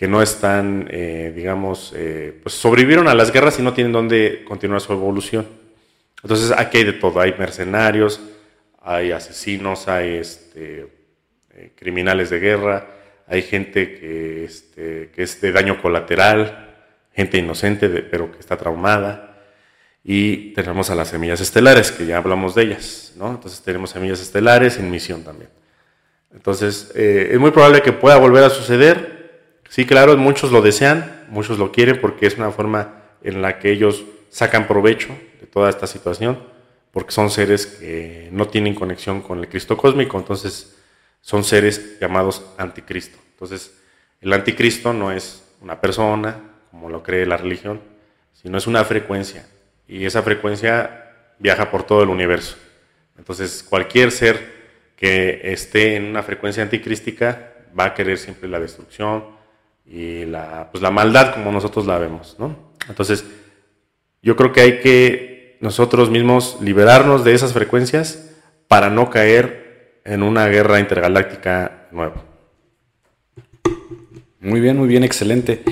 no 0.01 0.21
están, 0.21 0.89
eh, 0.91 1.31
digamos, 1.33 1.93
eh, 1.95 2.37
pues 2.43 2.55
sobrevivieron 2.55 3.07
a 3.07 3.15
las 3.15 3.31
guerras 3.31 3.57
y 3.57 3.61
no 3.61 3.73
tienen 3.73 3.93
dónde 3.93 4.43
continuar 4.45 4.81
su 4.81 4.91
evolución. 4.91 5.47
Entonces 6.21 6.51
aquí 6.51 6.79
hay 6.79 6.83
de 6.83 6.91
todo, 6.91 7.21
hay 7.21 7.33
mercenarios, 7.39 8.19
hay 8.81 9.13
asesinos, 9.13 9.87
hay 9.87 10.15
este, 10.15 10.87
eh, 11.51 11.71
criminales 11.77 12.31
de 12.31 12.39
guerra, 12.39 12.87
hay 13.27 13.43
gente 13.43 13.97
que, 13.97 14.43
este, 14.43 15.09
que 15.15 15.23
es 15.23 15.39
de 15.39 15.53
daño 15.53 15.81
colateral, 15.81 16.75
gente 17.15 17.37
inocente 17.37 17.87
pero 17.87 18.29
que 18.29 18.39
está 18.39 18.57
traumada. 18.57 19.41
Y 20.03 20.51
tenemos 20.51 20.89
a 20.89 20.95
las 20.95 21.07
semillas 21.07 21.39
estelares, 21.39 21.93
que 21.93 22.05
ya 22.05 22.17
hablamos 22.17 22.55
de 22.55 22.63
ellas, 22.63 23.13
¿no? 23.15 23.29
Entonces 23.29 23.61
tenemos 23.61 23.91
semillas 23.91 24.19
estelares 24.19 24.77
en 24.79 24.91
misión 24.91 25.23
también. 25.23 25.49
Entonces, 26.33 26.91
eh, 26.95 27.29
es 27.31 27.39
muy 27.39 27.51
probable 27.51 27.81
que 27.81 27.93
pueda 27.93 28.17
volver 28.17 28.43
a 28.43 28.49
suceder. 28.49 29.59
Sí, 29.69 29.85
claro, 29.85 30.17
muchos 30.17 30.51
lo 30.51 30.61
desean, 30.61 31.25
muchos 31.29 31.57
lo 31.57 31.71
quieren 31.71 31.99
porque 32.01 32.25
es 32.25 32.37
una 32.37 32.51
forma 32.51 33.03
en 33.23 33.41
la 33.41 33.59
que 33.59 33.71
ellos 33.71 34.03
sacan 34.29 34.67
provecho 34.67 35.15
de 35.39 35.47
toda 35.47 35.69
esta 35.69 35.87
situación, 35.87 36.39
porque 36.91 37.11
son 37.11 37.29
seres 37.29 37.65
que 37.65 38.29
no 38.31 38.47
tienen 38.47 38.75
conexión 38.75 39.21
con 39.21 39.39
el 39.39 39.47
Cristo 39.47 39.77
cósmico, 39.77 40.17
entonces 40.17 40.75
son 41.21 41.43
seres 41.43 41.99
llamados 41.99 42.43
anticristo. 42.57 43.17
Entonces, 43.31 43.79
el 44.21 44.33
anticristo 44.33 44.93
no 44.93 45.11
es 45.11 45.43
una 45.61 45.79
persona, 45.79 46.39
como 46.71 46.89
lo 46.89 47.03
cree 47.03 47.25
la 47.25 47.37
religión, 47.37 47.79
sino 48.33 48.57
es 48.57 48.67
una 48.67 48.83
frecuencia, 48.83 49.47
y 49.87 50.05
esa 50.05 50.23
frecuencia 50.23 51.11
viaja 51.39 51.69
por 51.71 51.83
todo 51.83 52.03
el 52.03 52.09
universo. 52.09 52.57
Entonces, 53.17 53.63
cualquier 53.67 54.11
ser 54.11 54.52
que 55.03 55.41
esté 55.51 55.97
en 55.97 56.05
una 56.05 56.23
frecuencia 56.23 56.63
anticrística 56.63 57.55
va 57.77 57.87
a 57.87 57.93
querer 57.93 58.17
siempre 58.17 58.47
la 58.47 58.57
destrucción 58.57 59.25
y 59.85 60.23
la, 60.23 60.69
pues 60.71 60.81
la 60.81 60.91
maldad 60.91 61.33
como 61.33 61.51
nosotros 61.51 61.85
la 61.85 61.97
vemos, 61.97 62.37
¿no? 62.39 62.71
Entonces, 62.87 63.25
yo 64.21 64.37
creo 64.37 64.53
que 64.53 64.61
hay 64.61 64.79
que 64.79 65.57
nosotros 65.59 66.09
mismos 66.09 66.57
liberarnos 66.61 67.25
de 67.25 67.33
esas 67.33 67.51
frecuencias 67.51 68.31
para 68.69 68.89
no 68.89 69.09
caer 69.09 69.99
en 70.05 70.23
una 70.23 70.47
guerra 70.47 70.79
intergaláctica 70.79 71.89
nueva. 71.91 72.23
Muy 74.39 74.61
bien, 74.61 74.77
muy 74.77 74.87
bien, 74.87 75.03
excelente. 75.03 75.63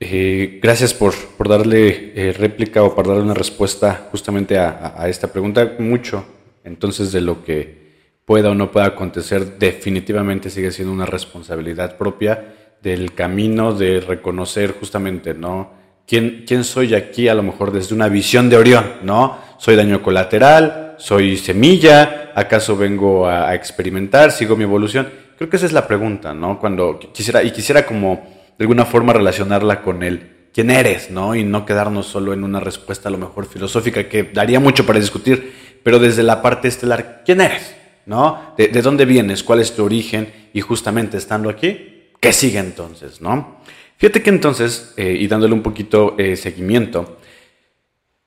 Eh, 0.00 0.58
gracias 0.62 0.94
por, 0.94 1.14
por 1.36 1.50
darle 1.50 2.12
eh, 2.16 2.32
réplica 2.32 2.82
o 2.82 2.94
por 2.94 3.06
darle 3.06 3.24
una 3.24 3.34
respuesta 3.34 4.08
justamente 4.10 4.56
a, 4.56 4.94
a, 4.96 5.10
esta 5.10 5.30
pregunta. 5.30 5.74
Mucho 5.78 6.24
entonces 6.64 7.12
de 7.12 7.20
lo 7.20 7.44
que 7.44 7.83
pueda 8.24 8.50
o 8.50 8.54
no 8.54 8.70
pueda 8.70 8.86
acontecer 8.86 9.58
definitivamente 9.58 10.50
sigue 10.50 10.72
siendo 10.72 10.92
una 10.92 11.06
responsabilidad 11.06 11.96
propia 11.96 12.54
del 12.82 13.14
camino 13.14 13.72
de 13.72 14.00
reconocer 14.00 14.74
justamente, 14.78 15.34
¿no? 15.34 15.72
¿Quién, 16.06 16.44
quién 16.46 16.64
soy 16.64 16.94
aquí 16.94 17.28
a 17.28 17.34
lo 17.34 17.42
mejor 17.42 17.72
desde 17.72 17.94
una 17.94 18.08
visión 18.08 18.50
de 18.50 18.58
Orión, 18.58 18.84
¿no? 19.02 19.38
¿Soy 19.58 19.74
daño 19.74 20.02
colateral? 20.02 20.96
¿Soy 20.98 21.38
semilla? 21.38 22.32
¿Acaso 22.34 22.76
vengo 22.76 23.26
a, 23.26 23.54
experimentar? 23.54 24.30
¿Sigo 24.30 24.54
mi 24.54 24.64
evolución? 24.64 25.08
Creo 25.38 25.48
que 25.48 25.56
esa 25.56 25.66
es 25.66 25.72
la 25.72 25.86
pregunta, 25.86 26.34
¿no? 26.34 26.60
Cuando 26.60 26.98
quisiera, 26.98 27.42
y 27.42 27.50
quisiera 27.52 27.86
como 27.86 28.22
de 28.58 28.64
alguna 28.64 28.84
forma 28.84 29.14
relacionarla 29.14 29.80
con 29.80 30.02
el 30.02 30.50
quién 30.52 30.70
eres, 30.70 31.10
¿no? 31.10 31.34
Y 31.34 31.42
no 31.42 31.64
quedarnos 31.64 32.06
solo 32.06 32.34
en 32.34 32.44
una 32.44 32.60
respuesta 32.60 33.08
a 33.08 33.12
lo 33.12 33.18
mejor 33.18 33.46
filosófica 33.46 34.08
que 34.08 34.24
daría 34.24 34.60
mucho 34.60 34.84
para 34.84 35.00
discutir, 35.00 35.80
pero 35.82 35.98
desde 35.98 36.22
la 36.22 36.42
parte 36.42 36.68
estelar, 36.68 37.22
¿quién 37.24 37.40
eres? 37.40 37.74
¿No? 38.06 38.54
¿De, 38.56 38.68
de 38.68 38.82
dónde 38.82 39.04
vienes? 39.04 39.42
¿Cuál 39.42 39.60
es 39.60 39.74
tu 39.74 39.84
origen? 39.84 40.50
Y 40.52 40.60
justamente 40.60 41.16
estando 41.16 41.48
aquí, 41.48 42.10
¿qué 42.20 42.32
sigue 42.32 42.58
entonces, 42.58 43.20
no? 43.20 43.60
Fíjate 43.96 44.22
que 44.22 44.30
entonces, 44.30 44.92
eh, 44.96 45.16
y 45.18 45.26
dándole 45.28 45.54
un 45.54 45.62
poquito 45.62 46.14
eh, 46.18 46.36
seguimiento, 46.36 47.18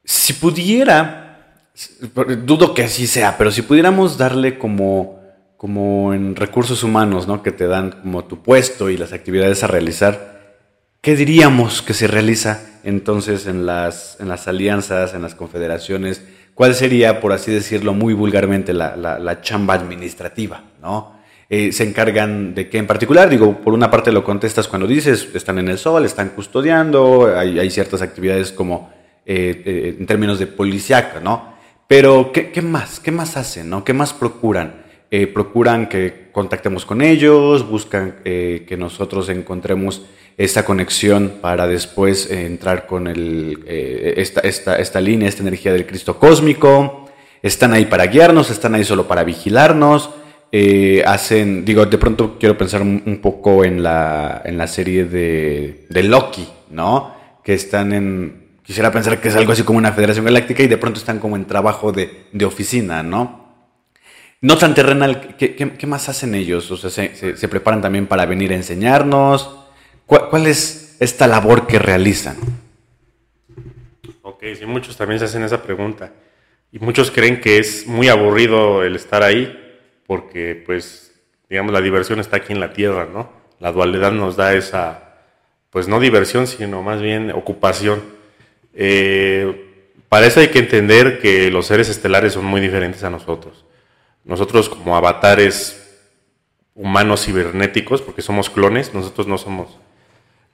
si 0.04 0.34
pudiera, 0.34 1.70
dudo 2.46 2.74
que 2.74 2.84
así 2.84 3.08
sea, 3.08 3.38
pero 3.38 3.52
si 3.52 3.62
pudiéramos 3.62 4.18
darle 4.18 4.58
como, 4.58 5.20
como 5.58 6.14
en 6.14 6.36
recursos 6.36 6.84
humanos, 6.84 7.28
¿no? 7.28 7.44
Que 7.44 7.52
te 7.52 7.68
dan 7.68 7.92
como 7.92 8.26
tu 8.26 8.42
puesto 8.42 8.90
y 8.90 8.98
las 8.98 9.12
actividades 9.12 9.64
a 9.64 9.68
realizar, 9.68 10.56
¿qué 11.02 11.16
diríamos 11.16 11.82
que 11.82 11.94
se 11.94 12.08
realiza 12.08 12.80
entonces 12.84 13.46
en 13.46 13.66
las, 13.66 14.18
en 14.20 14.30
las 14.30 14.48
alianzas, 14.48 15.14
en 15.14 15.22
las 15.22 15.36
confederaciones? 15.36 16.24
¿Cuál 16.58 16.74
sería, 16.74 17.20
por 17.20 17.34
así 17.34 17.52
decirlo 17.52 17.94
muy 17.94 18.16
vulgarmente, 18.16 18.74
la, 18.74 18.96
la, 18.96 19.42
chamba 19.42 19.76
administrativa, 19.76 20.64
¿no? 20.82 21.14
Eh, 21.48 21.72
se 21.72 21.84
encargan 21.84 22.56
de 22.56 22.68
qué 22.68 22.80
en 22.80 22.88
particular. 22.88 23.30
Digo, 23.30 23.62
por 23.62 23.76
una 23.76 23.92
parte 23.92 24.12
lo 24.12 24.24
contestas 24.24 24.68
cuando 24.68 24.88
dices, 24.88 25.30
están 25.36 25.60
en 25.60 25.68
el 25.68 25.78
sol, 25.78 26.04
están 26.04 26.30
custodiando, 26.30 27.32
hay, 27.38 27.70
ciertas 27.70 28.02
actividades 28.02 28.52
como 28.52 28.92
eh, 29.24 29.62
eh, 29.66 29.96
en 30.00 30.08
términos 30.08 30.40
de 30.40 30.48
policiaca, 30.48 31.20
¿no? 31.20 31.54
Pero, 31.88 32.32
¿qué, 32.34 32.60
más? 32.64 33.00
¿Qué 33.00 33.12
más 33.12 33.38
hacen? 33.38 33.70
¿no? 33.70 33.84
¿Qué 33.84 33.94
más 33.94 34.14
procuran? 34.14 34.88
procuran 35.36 35.88
que 35.88 36.30
contactemos 36.32 36.88
con 36.88 37.04
ellos, 37.04 37.70
buscan 37.70 38.16
que 38.24 38.76
nosotros 38.78 39.30
encontremos 39.30 40.06
esa 40.38 40.64
conexión 40.64 41.34
para 41.42 41.68
después 41.68 42.30
entrar 42.30 42.86
con 42.86 43.08
el, 43.08 43.64
esta, 43.68 44.42
esta, 44.42 44.76
esta 44.78 45.02
línea, 45.02 45.28
esta 45.28 45.42
energía 45.42 45.74
del 45.74 45.86
Cristo 45.86 46.18
cósmico. 46.18 47.10
Están 47.42 47.74
ahí 47.74 47.86
para 47.86 48.06
guiarnos, 48.06 48.50
están 48.50 48.76
ahí 48.76 48.84
solo 48.84 49.08
para 49.08 49.24
vigilarnos 49.24 50.12
eh, 50.52 51.04
hacen, 51.06 51.66
digo, 51.66 51.86
de 51.86 51.98
pronto 51.98 52.38
quiero 52.40 52.58
pensar 52.58 52.82
un, 52.82 53.20
poco 53.22 53.66
en 53.66 53.84
la, 53.84 54.42
en 54.46 54.58
la 54.58 54.68
serie 54.68 55.04
de, 55.06 55.86
de, 55.90 56.04
Loki, 56.04 56.48
¿no? 56.70 57.14
Que 57.44 57.54
están 57.54 57.92
en, 57.92 58.60
quisiera 58.64 58.92
pensar 58.92 59.20
que 59.20 59.28
es 59.28 59.36
algo 59.36 59.52
así 59.52 59.64
como 59.64 59.78
una 59.78 59.92
federación 59.92 60.26
galáctica 60.26 60.64
y 60.64 60.68
de 60.68 60.78
pronto 60.78 61.00
están 61.00 61.20
como 61.20 61.36
en 61.36 61.46
trabajo 61.46 61.92
de, 61.92 62.28
de 62.32 62.46
oficina, 62.46 63.04
¿no? 63.04 63.46
No 64.40 64.58
tan 64.58 64.74
terrenal, 64.74 65.36
¿qué, 65.38 65.56
qué, 65.56 65.88
más 65.88 66.08
hacen 66.08 66.34
ellos? 66.36 66.70
O 66.72 66.78
sea, 66.78 66.92
se, 66.92 67.36
se, 67.36 67.48
preparan 67.48 67.82
también 67.82 68.06
para 68.06 68.26
venir 68.26 68.54
a 68.54 68.56
enseñarnos. 68.56 69.67
¿Cuál, 70.08 70.30
¿Cuál, 70.30 70.48
es 70.48 70.98
esta 71.00 71.28
labor 71.28 71.68
que 71.68 71.78
realizan? 71.78 72.38
Ok, 74.24 74.44
sí, 74.58 74.66
muchos 74.66 74.98
también 74.98 75.20
se 75.20 75.26
hacen 75.26 75.44
esa 75.44 75.62
pregunta. 75.62 76.12
Y 76.72 76.80
muchos 76.80 77.12
creen 77.12 77.40
que 77.40 77.60
es 77.60 77.86
muy 77.86 78.08
aburrido 78.08 78.84
el 78.84 78.96
estar 78.96 79.22
ahí 79.22 79.56
porque 80.08 80.62
pues, 80.66 81.14
digamos, 81.50 81.72
la 81.74 81.82
diversión 81.82 82.20
está 82.20 82.38
aquí 82.38 82.54
en 82.54 82.60
la 82.60 82.74
Tierra, 82.74 83.08
¿no? 83.12 83.30
La 83.60 83.72
dualidad 83.72 84.12
nos 84.12 84.36
da 84.36 84.54
esa, 84.54 85.18
pues 85.70 85.88
no 85.88 86.00
diversión, 86.00 86.48
sino 86.48 86.82
más 86.82 87.02
bien 87.02 87.32
ocupación. 87.32 88.02
Para 90.10 90.26
eso 90.26 90.40
hay 90.40 90.48
que 90.48 90.60
entender 90.60 91.20
que 91.20 91.52
los 91.52 91.68
seres 91.68 91.90
estelares 91.90 92.34
son 92.34 92.46
muy 92.46 92.62
diferentes 92.62 93.04
a 93.04 93.10
nosotros. 93.10 93.66
Nosotros 94.24 94.70
como 94.70 94.96
avatares 94.96 95.84
humanos 96.76 97.26
cibernéticos, 97.26 98.02
porque 98.02 98.22
somos 98.22 98.50
clones, 98.50 98.94
nosotros 98.94 99.28
no 99.28 99.38
somos, 99.38 99.78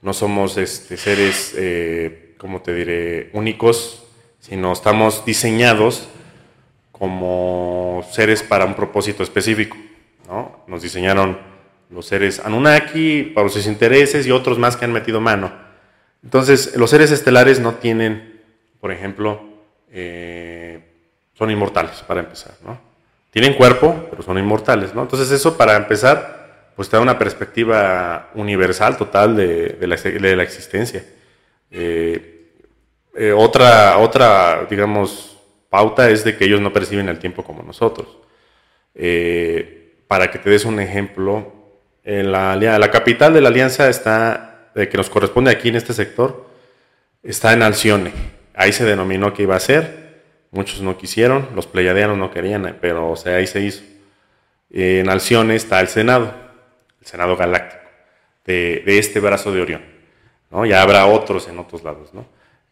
no 0.03 0.13
somos 0.13 0.57
este, 0.57 0.97
seres, 0.97 1.55
eh, 1.57 2.35
como 2.37 2.61
te 2.61 2.73
diré, 2.73 3.29
únicos, 3.33 4.03
sino 4.39 4.73
estamos 4.73 5.25
diseñados 5.25 6.09
como 6.91 8.05
seres 8.11 8.43
para 8.43 8.65
un 8.65 8.75
propósito 8.75 9.23
específico. 9.23 9.77
¿no? 10.27 10.63
Nos 10.67 10.81
diseñaron 10.81 11.39
los 11.89 12.05
seres 12.05 12.41
Anunnaki 12.41 13.31
para 13.33 13.47
sus 13.47 13.65
intereses 13.65 14.27
y 14.27 14.31
otros 14.31 14.59
más 14.59 14.75
que 14.75 14.83
han 14.83 14.91
metido 14.91 15.21
mano. 15.21 15.53
Entonces, 16.21 16.75
los 16.75 16.89
seres 16.89 17.11
estelares 17.11 17.61
no 17.61 17.75
tienen, 17.75 18.41
por 18.81 18.91
ejemplo, 18.91 19.41
eh, 19.91 20.81
son 21.33 21.49
inmortales, 21.49 22.03
para 22.07 22.19
empezar. 22.19 22.55
¿no? 22.65 22.77
Tienen 23.31 23.53
cuerpo, 23.53 24.07
pero 24.09 24.21
son 24.21 24.37
inmortales. 24.37 24.93
¿no? 24.93 25.03
Entonces, 25.03 25.31
eso 25.31 25.57
para 25.57 25.77
empezar, 25.77 26.42
pues 26.75 26.89
te 26.89 26.97
da 26.97 27.01
una 27.03 27.19
perspectiva 27.19 28.31
universal, 28.33 28.97
total 28.97 29.35
de, 29.35 29.77
la, 29.81 29.95
de 29.95 30.35
la, 30.35 30.43
existencia. 30.43 31.03
Eh, 31.69 32.51
eh, 33.15 33.31
otra, 33.31 33.97
otra, 33.99 34.65
digamos, 34.69 35.37
pauta 35.69 36.09
es 36.09 36.23
de 36.23 36.35
que 36.35 36.45
ellos 36.45 36.61
no 36.61 36.73
perciben 36.73 37.09
el 37.09 37.19
tiempo 37.19 37.43
como 37.43 37.61
nosotros. 37.61 38.07
Eh, 38.95 40.03
para 40.07 40.31
que 40.31 40.39
te 40.39 40.49
des 40.49 40.65
un 40.65 40.79
ejemplo, 40.79 41.53
la, 42.03 42.55
la, 42.55 42.91
capital 42.91 43.33
de 43.33 43.41
la 43.41 43.49
alianza 43.49 43.87
está, 43.89 44.69
de 44.75 44.89
que 44.89 44.97
nos 44.97 45.09
corresponde 45.09 45.51
aquí 45.51 45.69
en 45.69 45.75
este 45.75 45.93
sector, 45.93 46.47
está 47.21 47.53
en 47.53 47.61
Alcione. 47.61 48.11
Ahí 48.55 48.71
se 48.71 48.83
denominó 48.83 49.33
que 49.33 49.43
iba 49.43 49.55
a 49.55 49.59
ser, 49.59 50.21
muchos 50.51 50.81
no 50.81 50.97
quisieron, 50.97 51.49
los 51.55 51.67
pleiadianos 51.67 52.17
no 52.17 52.31
querían, 52.31 52.77
pero 52.81 53.11
o 53.11 53.15
sea, 53.15 53.37
ahí 53.37 53.47
se 53.47 53.61
hizo. 53.61 53.83
En 54.69 55.09
Alcione 55.09 55.55
está 55.55 55.79
el 55.79 55.87
Senado, 55.87 56.33
el 57.03 57.07
Senado 57.09 57.35
Galáctico, 57.35 57.83
de, 58.45 58.83
este 58.85 59.19
brazo 59.19 59.51
de 59.51 59.61
Orión. 59.61 59.81
Ya 60.67 60.81
habrá 60.81 61.05
otros 61.07 61.47
en 61.49 61.59
otros 61.59 61.83
lados, 61.83 62.13
¿no? 62.13 62.25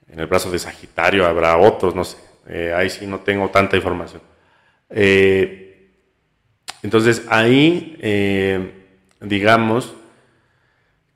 En 0.10 0.20
el 0.20 0.28
brazo 0.28 0.50
de 0.52 0.60
Sagitario 0.60 1.26
habrá 1.26 1.58
otros, 1.58 1.96
no 1.96 2.04
sé 2.04 2.17
eh, 2.48 2.74
ahí 2.76 2.89
sí 2.89 3.06
no 3.06 3.20
tengo 3.20 3.50
tanta 3.50 3.76
información. 3.76 4.22
Eh, 4.89 5.89
entonces 6.84 7.24
ahí, 7.30 7.98
eh, 8.02 8.72
digamos, 9.20 9.94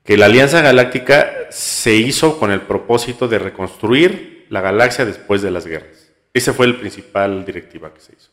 que 0.04 0.16
la 0.16 0.26
Alianza 0.26 0.62
Galáctica 0.62 1.30
se 1.50 1.94
hizo 1.94 2.38
con 2.38 2.52
el 2.52 2.60
propósito 2.60 3.26
de 3.28 3.38
reconstruir 3.38 4.46
la 4.50 4.60
galaxia 4.60 5.04
después 5.04 5.42
de 5.42 5.50
las 5.50 5.66
guerras. 5.66 6.12
esa 6.32 6.52
fue 6.52 6.68
la 6.68 6.78
principal 6.78 7.44
directiva 7.44 7.92
que 7.92 8.00
se 8.00 8.12
hizo. 8.12 8.30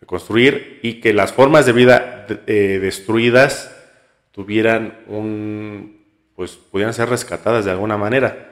Reconstruir 0.00 0.80
y 0.82 1.00
que 1.00 1.12
las 1.12 1.32
formas 1.32 1.64
de 1.64 1.72
vida 1.72 2.26
destruidas 2.46 3.71
tuvieran 4.32 4.98
un, 5.06 6.02
pues 6.34 6.52
pudieran 6.52 6.94
ser 6.94 7.08
rescatadas 7.08 7.64
de 7.64 7.70
alguna 7.70 7.96
manera. 7.96 8.48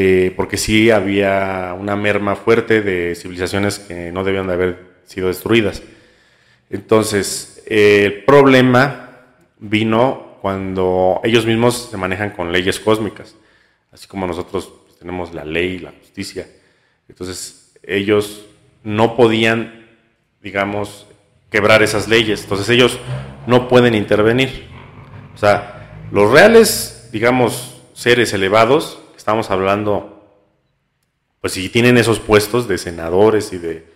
Eh, 0.00 0.32
porque 0.36 0.56
sí 0.56 0.92
había 0.92 1.74
una 1.76 1.96
merma 1.96 2.36
fuerte 2.36 2.82
de 2.82 3.16
civilizaciones 3.16 3.80
que 3.80 4.12
no 4.12 4.22
debían 4.22 4.46
de 4.46 4.52
haber 4.52 4.78
sido 5.04 5.26
destruidas. 5.26 5.82
Entonces, 6.70 7.64
el 7.66 8.22
problema 8.24 9.10
vino 9.58 10.38
cuando 10.40 11.20
ellos 11.24 11.46
mismos 11.46 11.88
se 11.90 11.96
manejan 11.96 12.30
con 12.30 12.52
leyes 12.52 12.78
cósmicas, 12.78 13.34
así 13.90 14.06
como 14.06 14.26
nosotros 14.26 14.72
pues, 14.86 14.98
tenemos 14.98 15.34
la 15.34 15.44
ley 15.44 15.74
y 15.74 15.78
la 15.80 15.90
justicia. 15.90 16.46
Entonces, 17.08 17.74
ellos 17.82 18.46
no 18.84 19.16
podían, 19.16 19.88
digamos, 20.42 21.08
quebrar 21.50 21.82
esas 21.82 22.06
leyes. 22.06 22.42
Entonces, 22.44 22.68
ellos 22.68 23.00
no 23.48 23.66
pueden 23.66 23.94
intervenir. 23.96 24.77
O 25.38 25.40
sea, 25.40 25.88
los 26.10 26.32
reales, 26.32 27.10
digamos, 27.12 27.80
seres 27.94 28.32
elevados, 28.32 28.98
estamos 29.16 29.52
hablando, 29.52 30.28
pues 31.40 31.52
si 31.52 31.68
tienen 31.68 31.96
esos 31.96 32.18
puestos 32.18 32.66
de 32.66 32.76
senadores 32.76 33.52
y 33.52 33.58
de 33.58 33.86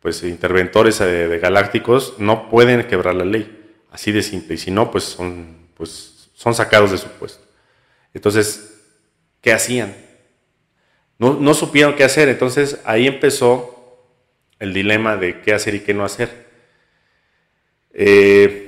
pues 0.00 0.22
interventores 0.22 1.00
eh, 1.00 1.06
de, 1.06 1.38
galácticos 1.38 2.16
no 2.18 2.50
pueden 2.50 2.86
quebrar 2.86 3.14
la 3.14 3.24
ley, 3.24 3.74
así 3.90 4.12
de 4.12 4.22
simple, 4.22 4.56
y 4.56 4.58
si 4.58 4.70
no, 4.70 4.90
pues 4.90 5.04
son, 5.04 5.68
pues 5.78 6.28
son 6.34 6.52
sacados 6.52 6.90
de 6.90 6.98
su 6.98 7.08
puesto. 7.08 7.42
Entonces, 8.12 8.82
¿qué 9.40 9.54
hacían? 9.54 9.96
No, 11.18 11.40
no 11.40 11.54
supieron 11.54 11.96
qué 11.96 12.04
hacer, 12.04 12.28
entonces 12.28 12.82
ahí 12.84 13.06
empezó 13.06 13.98
el 14.58 14.74
dilema 14.74 15.16
de 15.16 15.40
qué 15.40 15.54
hacer 15.54 15.74
y 15.74 15.80
qué 15.80 15.94
no 15.94 16.04
hacer. 16.04 16.48
Eh, 17.94 18.65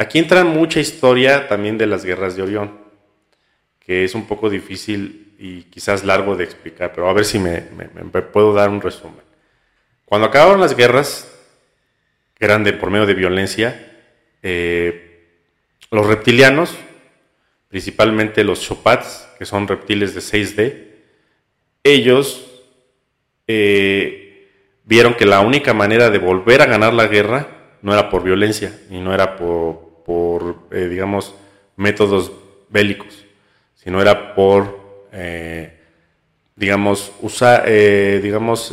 aquí 0.00 0.18
entra 0.18 0.44
mucha 0.44 0.80
historia 0.80 1.46
también 1.46 1.76
de 1.76 1.86
las 1.86 2.06
guerras 2.06 2.34
de 2.34 2.42
Orión, 2.42 2.80
que 3.78 4.04
es 4.04 4.14
un 4.14 4.26
poco 4.26 4.48
difícil 4.48 5.34
y 5.38 5.64
quizás 5.64 6.04
largo 6.04 6.36
de 6.36 6.44
explicar, 6.44 6.92
pero 6.94 7.08
a 7.08 7.12
ver 7.12 7.26
si 7.26 7.38
me 7.38 7.60
puedo 8.32 8.54
dar 8.54 8.70
un 8.70 8.80
resumen. 8.80 9.20
Cuando 10.06 10.26
acabaron 10.26 10.58
las 10.58 10.74
guerras, 10.74 11.30
que 12.34 12.46
eran 12.46 12.64
por 12.80 12.90
medio 12.90 13.04
de 13.04 13.12
violencia, 13.12 13.92
eh, 14.42 15.28
los 15.90 16.06
reptilianos, 16.06 16.74
principalmente 17.68 18.42
los 18.42 18.62
Chopats, 18.62 19.28
que 19.38 19.44
son 19.44 19.68
reptiles 19.68 20.14
de 20.14 20.20
6D, 20.20 20.86
ellos 21.84 22.50
eh, 23.46 24.48
vieron 24.84 25.12
que 25.12 25.26
la 25.26 25.40
única 25.40 25.74
manera 25.74 26.08
de 26.08 26.18
volver 26.18 26.62
a 26.62 26.66
ganar 26.66 26.94
la 26.94 27.06
guerra 27.06 27.76
no 27.82 27.92
era 27.92 28.08
por 28.08 28.22
violencia 28.22 28.78
y 28.88 28.98
no 28.98 29.12
era 29.12 29.36
por, 29.36 29.89
eh, 30.70 30.88
digamos, 30.88 31.34
métodos 31.76 32.32
bélicos, 32.68 33.24
sino 33.74 34.00
era 34.00 34.34
por, 34.34 34.78
digamos, 36.56 37.12
usar, 37.20 37.66
digamos, 37.68 38.72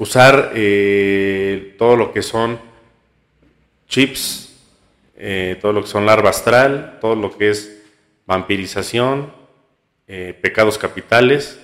usar 0.00 0.52
eh, 0.54 1.74
todo 1.78 1.94
lo 1.94 2.12
que 2.12 2.22
son 2.22 2.58
chips, 3.86 4.56
eh, 5.14 5.58
todo 5.60 5.74
lo 5.74 5.82
que 5.82 5.88
son 5.88 6.06
larva 6.06 6.30
astral, 6.30 6.98
todo 7.02 7.14
lo 7.14 7.36
que 7.36 7.50
es 7.50 7.82
vampirización, 8.26 9.30
eh, 10.08 10.36
pecados 10.40 10.78
capitales, 10.78 11.60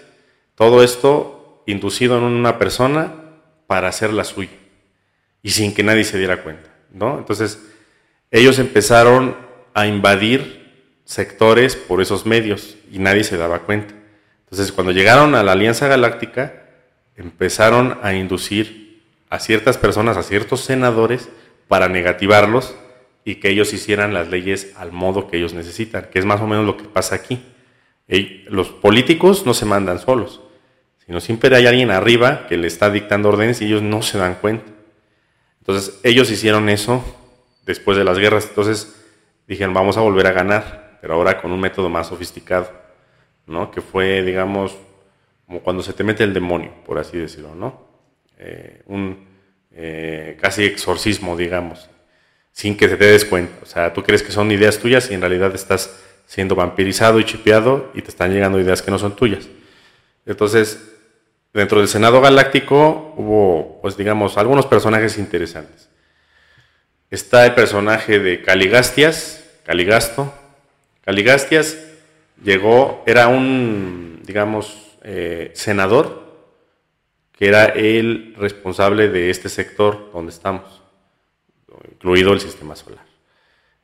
todo 0.54 0.82
esto 0.82 1.62
inducido 1.66 2.18
en 2.18 2.24
una 2.24 2.58
persona 2.58 3.14
para 3.66 3.88
hacerla 3.88 4.22
suya 4.22 4.50
y 5.42 5.50
sin 5.50 5.74
que 5.74 5.82
nadie 5.82 6.04
se 6.04 6.18
diera 6.18 6.42
cuenta, 6.42 6.68
¿no? 6.92 7.18
Entonces, 7.18 7.60
ellos 8.30 8.58
empezaron 8.58 9.36
a 9.74 9.86
invadir 9.86 11.00
sectores 11.04 11.76
por 11.76 12.00
esos 12.00 12.26
medios 12.26 12.76
y 12.90 12.98
nadie 12.98 13.24
se 13.24 13.36
daba 13.36 13.60
cuenta. 13.60 13.94
Entonces, 14.44 14.72
cuando 14.72 14.92
llegaron 14.92 15.34
a 15.34 15.42
la 15.42 15.52
Alianza 15.52 15.88
Galáctica, 15.88 16.64
empezaron 17.16 17.98
a 18.02 18.14
inducir 18.14 19.02
a 19.28 19.38
ciertas 19.38 19.78
personas, 19.78 20.16
a 20.16 20.22
ciertos 20.22 20.60
senadores, 20.62 21.28
para 21.68 21.88
negativarlos 21.88 22.76
y 23.24 23.36
que 23.36 23.50
ellos 23.50 23.72
hicieran 23.72 24.14
las 24.14 24.28
leyes 24.28 24.72
al 24.76 24.92
modo 24.92 25.26
que 25.26 25.36
ellos 25.36 25.52
necesitan, 25.52 26.08
que 26.12 26.18
es 26.18 26.24
más 26.24 26.40
o 26.40 26.46
menos 26.46 26.64
lo 26.64 26.76
que 26.76 26.84
pasa 26.84 27.16
aquí. 27.16 27.42
Los 28.48 28.68
políticos 28.68 29.44
no 29.46 29.52
se 29.52 29.64
mandan 29.64 29.98
solos, 29.98 30.40
sino 31.04 31.20
siempre 31.20 31.54
hay 31.56 31.66
alguien 31.66 31.90
arriba 31.90 32.46
que 32.48 32.56
le 32.56 32.68
está 32.68 32.88
dictando 32.90 33.28
órdenes 33.28 33.60
y 33.60 33.66
ellos 33.66 33.82
no 33.82 34.02
se 34.02 34.18
dan 34.18 34.36
cuenta. 34.36 34.75
Entonces 35.66 35.98
ellos 36.04 36.30
hicieron 36.30 36.68
eso 36.68 37.04
después 37.64 37.98
de 37.98 38.04
las 38.04 38.20
guerras, 38.20 38.46
entonces 38.48 38.94
dijeron 39.48 39.74
vamos 39.74 39.96
a 39.96 40.00
volver 40.00 40.28
a 40.28 40.30
ganar, 40.30 40.98
pero 41.00 41.14
ahora 41.14 41.42
con 41.42 41.50
un 41.50 41.58
método 41.58 41.88
más 41.88 42.06
sofisticado, 42.06 42.70
¿no? 43.46 43.72
que 43.72 43.80
fue, 43.80 44.22
digamos, 44.22 44.76
como 45.44 45.58
cuando 45.60 45.82
se 45.82 45.92
te 45.92 46.04
mete 46.04 46.22
el 46.22 46.32
demonio, 46.32 46.72
por 46.84 46.98
así 46.98 47.18
decirlo, 47.18 47.56
¿no? 47.56 47.84
Eh, 48.38 48.82
un 48.86 49.26
eh, 49.72 50.36
casi 50.40 50.64
exorcismo, 50.64 51.36
digamos, 51.36 51.90
sin 52.52 52.76
que 52.76 52.86
te 52.86 52.96
des 52.96 53.24
cuenta. 53.24 53.54
O 53.62 53.66
sea, 53.66 53.92
tú 53.92 54.04
crees 54.04 54.22
que 54.22 54.30
son 54.30 54.50
ideas 54.52 54.78
tuyas 54.78 55.10
y 55.10 55.14
en 55.14 55.20
realidad 55.20 55.52
estás 55.54 56.00
siendo 56.26 56.54
vampirizado 56.54 57.18
y 57.18 57.24
chipeado 57.24 57.90
y 57.92 58.02
te 58.02 58.10
están 58.10 58.32
llegando 58.32 58.60
ideas 58.60 58.82
que 58.82 58.92
no 58.92 58.98
son 58.98 59.16
tuyas. 59.16 59.48
Entonces, 60.26 60.95
dentro 61.56 61.78
del 61.78 61.88
Senado 61.88 62.20
Galáctico 62.20 63.14
hubo, 63.16 63.80
pues 63.80 63.96
digamos, 63.96 64.36
algunos 64.36 64.66
personajes 64.66 65.16
interesantes. 65.16 65.88
Está 67.10 67.46
el 67.46 67.54
personaje 67.54 68.18
de 68.18 68.42
Caligastias, 68.42 69.42
Caligasto. 69.64 70.34
Caligastias 71.02 71.78
llegó, 72.44 73.02
era 73.06 73.28
un, 73.28 74.20
digamos, 74.24 74.98
eh, 75.02 75.50
senador, 75.54 76.26
que 77.32 77.48
era 77.48 77.64
el 77.64 78.34
responsable 78.36 79.08
de 79.08 79.30
este 79.30 79.48
sector 79.48 80.10
donde 80.12 80.32
estamos, 80.32 80.82
incluido 81.90 82.34
el 82.34 82.40
sistema 82.40 82.76
solar. 82.76 83.06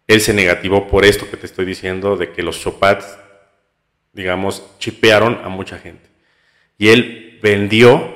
Él 0.07 0.21
se 0.21 0.35
negativó 0.35 0.89
por 0.89 1.07
esto 1.07 1.31
que 1.31 1.39
te 1.39 1.47
estoy 1.47 1.65
diciendo, 1.65 2.17
de 2.17 2.33
que 2.33 2.43
los 2.43 2.61
Chopats, 2.61 3.17
digamos, 4.13 4.63
chipearon 4.79 5.41
a 5.43 5.49
mucha 5.49 5.79
gente. 5.79 6.11
Y 6.77 6.89
él 6.89 7.31
vendió 7.43 8.09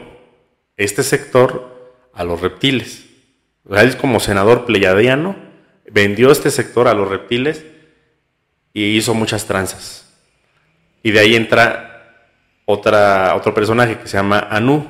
este 0.77 1.03
sector 1.03 2.09
a 2.15 2.25
los 2.25 2.41
reptiles. 2.41 3.07
él 3.69 3.97
como 3.97 4.21
senador 4.21 4.65
pleyadiano 4.65 5.37
vendió 5.91 6.31
este 6.31 6.51
sector 6.51 6.89
a 6.89 6.95
los 6.95 7.09
reptiles 7.09 7.65
y 8.73 8.97
hizo 8.97 9.15
muchas 9.15 9.47
tranzas. 9.47 10.15
Y 11.03 11.11
de 11.11 11.21
ahí 11.21 11.35
entra 11.35 12.23
otra, 12.65 13.35
otro 13.37 13.53
personaje 13.53 13.99
que 13.99 14.09
se 14.09 14.17
llama 14.17 14.49
Anu, 14.51 14.87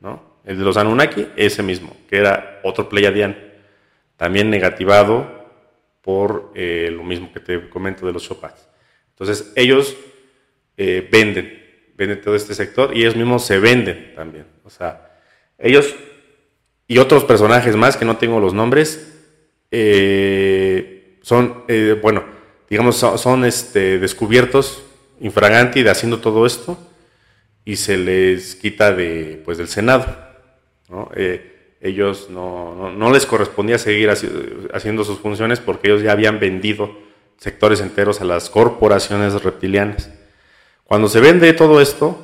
¿no? 0.00 0.38
El 0.44 0.58
de 0.58 0.64
los 0.64 0.76
Anunnaki, 0.76 1.28
ese 1.36 1.62
mismo, 1.62 1.96
que 2.08 2.18
era 2.18 2.60
otro 2.64 2.88
Pleiadian, 2.88 3.36
también 4.16 4.50
negativado 4.50 5.40
por 6.02 6.52
eh, 6.54 6.90
lo 6.92 7.02
mismo 7.02 7.32
que 7.32 7.40
te 7.40 7.68
comento 7.68 8.06
de 8.06 8.12
los 8.12 8.24
Chopats. 8.24 8.68
Entonces, 9.10 9.52
ellos 9.54 9.96
eh, 10.76 11.08
venden, 11.10 11.59
venden 12.00 12.20
todo 12.22 12.34
este 12.34 12.54
sector 12.54 12.96
y 12.96 13.00
ellos 13.00 13.14
mismos 13.14 13.44
se 13.44 13.58
venden 13.58 14.14
también. 14.16 14.46
O 14.64 14.70
sea, 14.70 15.18
ellos 15.58 15.94
y 16.88 16.98
otros 16.98 17.24
personajes 17.24 17.76
más 17.76 17.96
que 17.96 18.04
no 18.04 18.16
tengo 18.16 18.40
los 18.40 18.54
nombres, 18.54 19.12
eh, 19.70 21.18
son, 21.22 21.64
bueno, 22.02 22.24
digamos, 22.68 22.96
son, 22.96 23.44
este, 23.44 23.98
descubiertos 23.98 24.82
infraganti 25.20 25.82
de 25.82 25.90
haciendo 25.90 26.18
todo 26.18 26.46
esto 26.46 26.78
y 27.64 27.76
se 27.76 27.96
les 27.96 28.56
quita 28.56 28.92
de, 28.92 29.40
pues, 29.44 29.58
del 29.58 29.68
Senado. 29.68 30.06
Eh, 31.14 31.76
ellos 31.80 32.28
no, 32.30 32.90
no, 32.90 33.12
les 33.12 33.26
correspondía 33.26 33.78
seguir 33.78 34.10
haciendo 34.10 35.04
sus 35.04 35.18
funciones 35.18 35.60
porque 35.60 35.88
ellos 35.88 36.02
ya 36.02 36.12
habían 36.12 36.40
vendido 36.40 36.96
sectores 37.36 37.80
enteros 37.80 38.20
a 38.20 38.24
las 38.24 38.50
corporaciones 38.50 39.42
reptilianas. 39.42 40.10
Cuando 40.90 41.08
se 41.08 41.20
vende 41.20 41.52
todo 41.52 41.80
esto, 41.80 42.18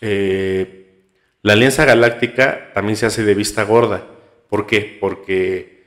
eh, 0.00 1.12
la 1.40 1.52
Alianza 1.52 1.84
Galáctica 1.84 2.72
también 2.74 2.96
se 2.96 3.06
hace 3.06 3.22
de 3.22 3.36
vista 3.36 3.62
gorda. 3.62 4.04
¿Por 4.48 4.66
qué? 4.66 4.98
Porque 5.00 5.84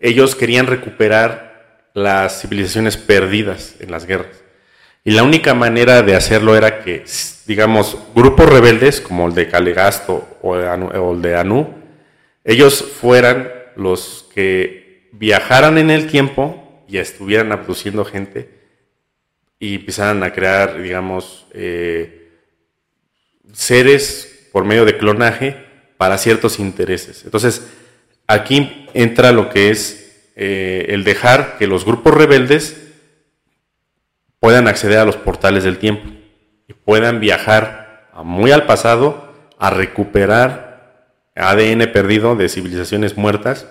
ellos 0.00 0.34
querían 0.34 0.66
recuperar 0.66 1.86
las 1.94 2.40
civilizaciones 2.40 2.96
perdidas 2.96 3.76
en 3.78 3.92
las 3.92 4.06
guerras. 4.06 4.42
Y 5.04 5.12
la 5.12 5.22
única 5.22 5.54
manera 5.54 6.02
de 6.02 6.16
hacerlo 6.16 6.56
era 6.56 6.80
que, 6.80 7.04
digamos, 7.46 7.96
grupos 8.12 8.48
rebeldes 8.48 9.00
como 9.00 9.28
el 9.28 9.36
de 9.36 9.46
Calegasto 9.46 10.36
o 10.42 10.56
el 10.56 11.22
de 11.22 11.36
Anu, 11.36 11.74
ellos 12.42 12.82
fueran 12.82 13.52
los 13.76 14.28
que 14.34 15.08
viajaran 15.12 15.78
en 15.78 15.90
el 15.90 16.08
tiempo 16.08 16.82
y 16.88 16.98
estuvieran 16.98 17.52
abduciendo 17.52 18.04
gente 18.04 18.61
y 19.62 19.76
empezaran 19.76 20.24
a 20.24 20.32
crear, 20.32 20.82
digamos, 20.82 21.46
eh, 21.52 22.32
seres 23.52 24.48
por 24.50 24.64
medio 24.64 24.84
de 24.84 24.98
clonaje 24.98 25.54
para 25.98 26.18
ciertos 26.18 26.58
intereses. 26.58 27.24
Entonces, 27.24 27.70
aquí 28.26 28.88
entra 28.92 29.30
lo 29.30 29.50
que 29.50 29.70
es 29.70 30.32
eh, 30.34 30.86
el 30.88 31.04
dejar 31.04 31.58
que 31.58 31.68
los 31.68 31.84
grupos 31.84 32.12
rebeldes 32.12 32.76
puedan 34.40 34.66
acceder 34.66 34.98
a 34.98 35.04
los 35.04 35.16
portales 35.16 35.62
del 35.62 35.78
tiempo 35.78 36.10
y 36.66 36.72
puedan 36.72 37.20
viajar 37.20 38.10
muy 38.24 38.50
al 38.50 38.66
pasado 38.66 39.32
a 39.60 39.70
recuperar 39.70 41.22
ADN 41.36 41.92
perdido 41.92 42.34
de 42.34 42.48
civilizaciones 42.48 43.16
muertas, 43.16 43.68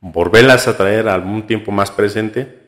volverlas 0.00 0.68
a 0.68 0.78
traer 0.78 1.06
a 1.08 1.14
algún 1.14 1.46
tiempo 1.46 1.70
más 1.70 1.90
presente 1.90 2.61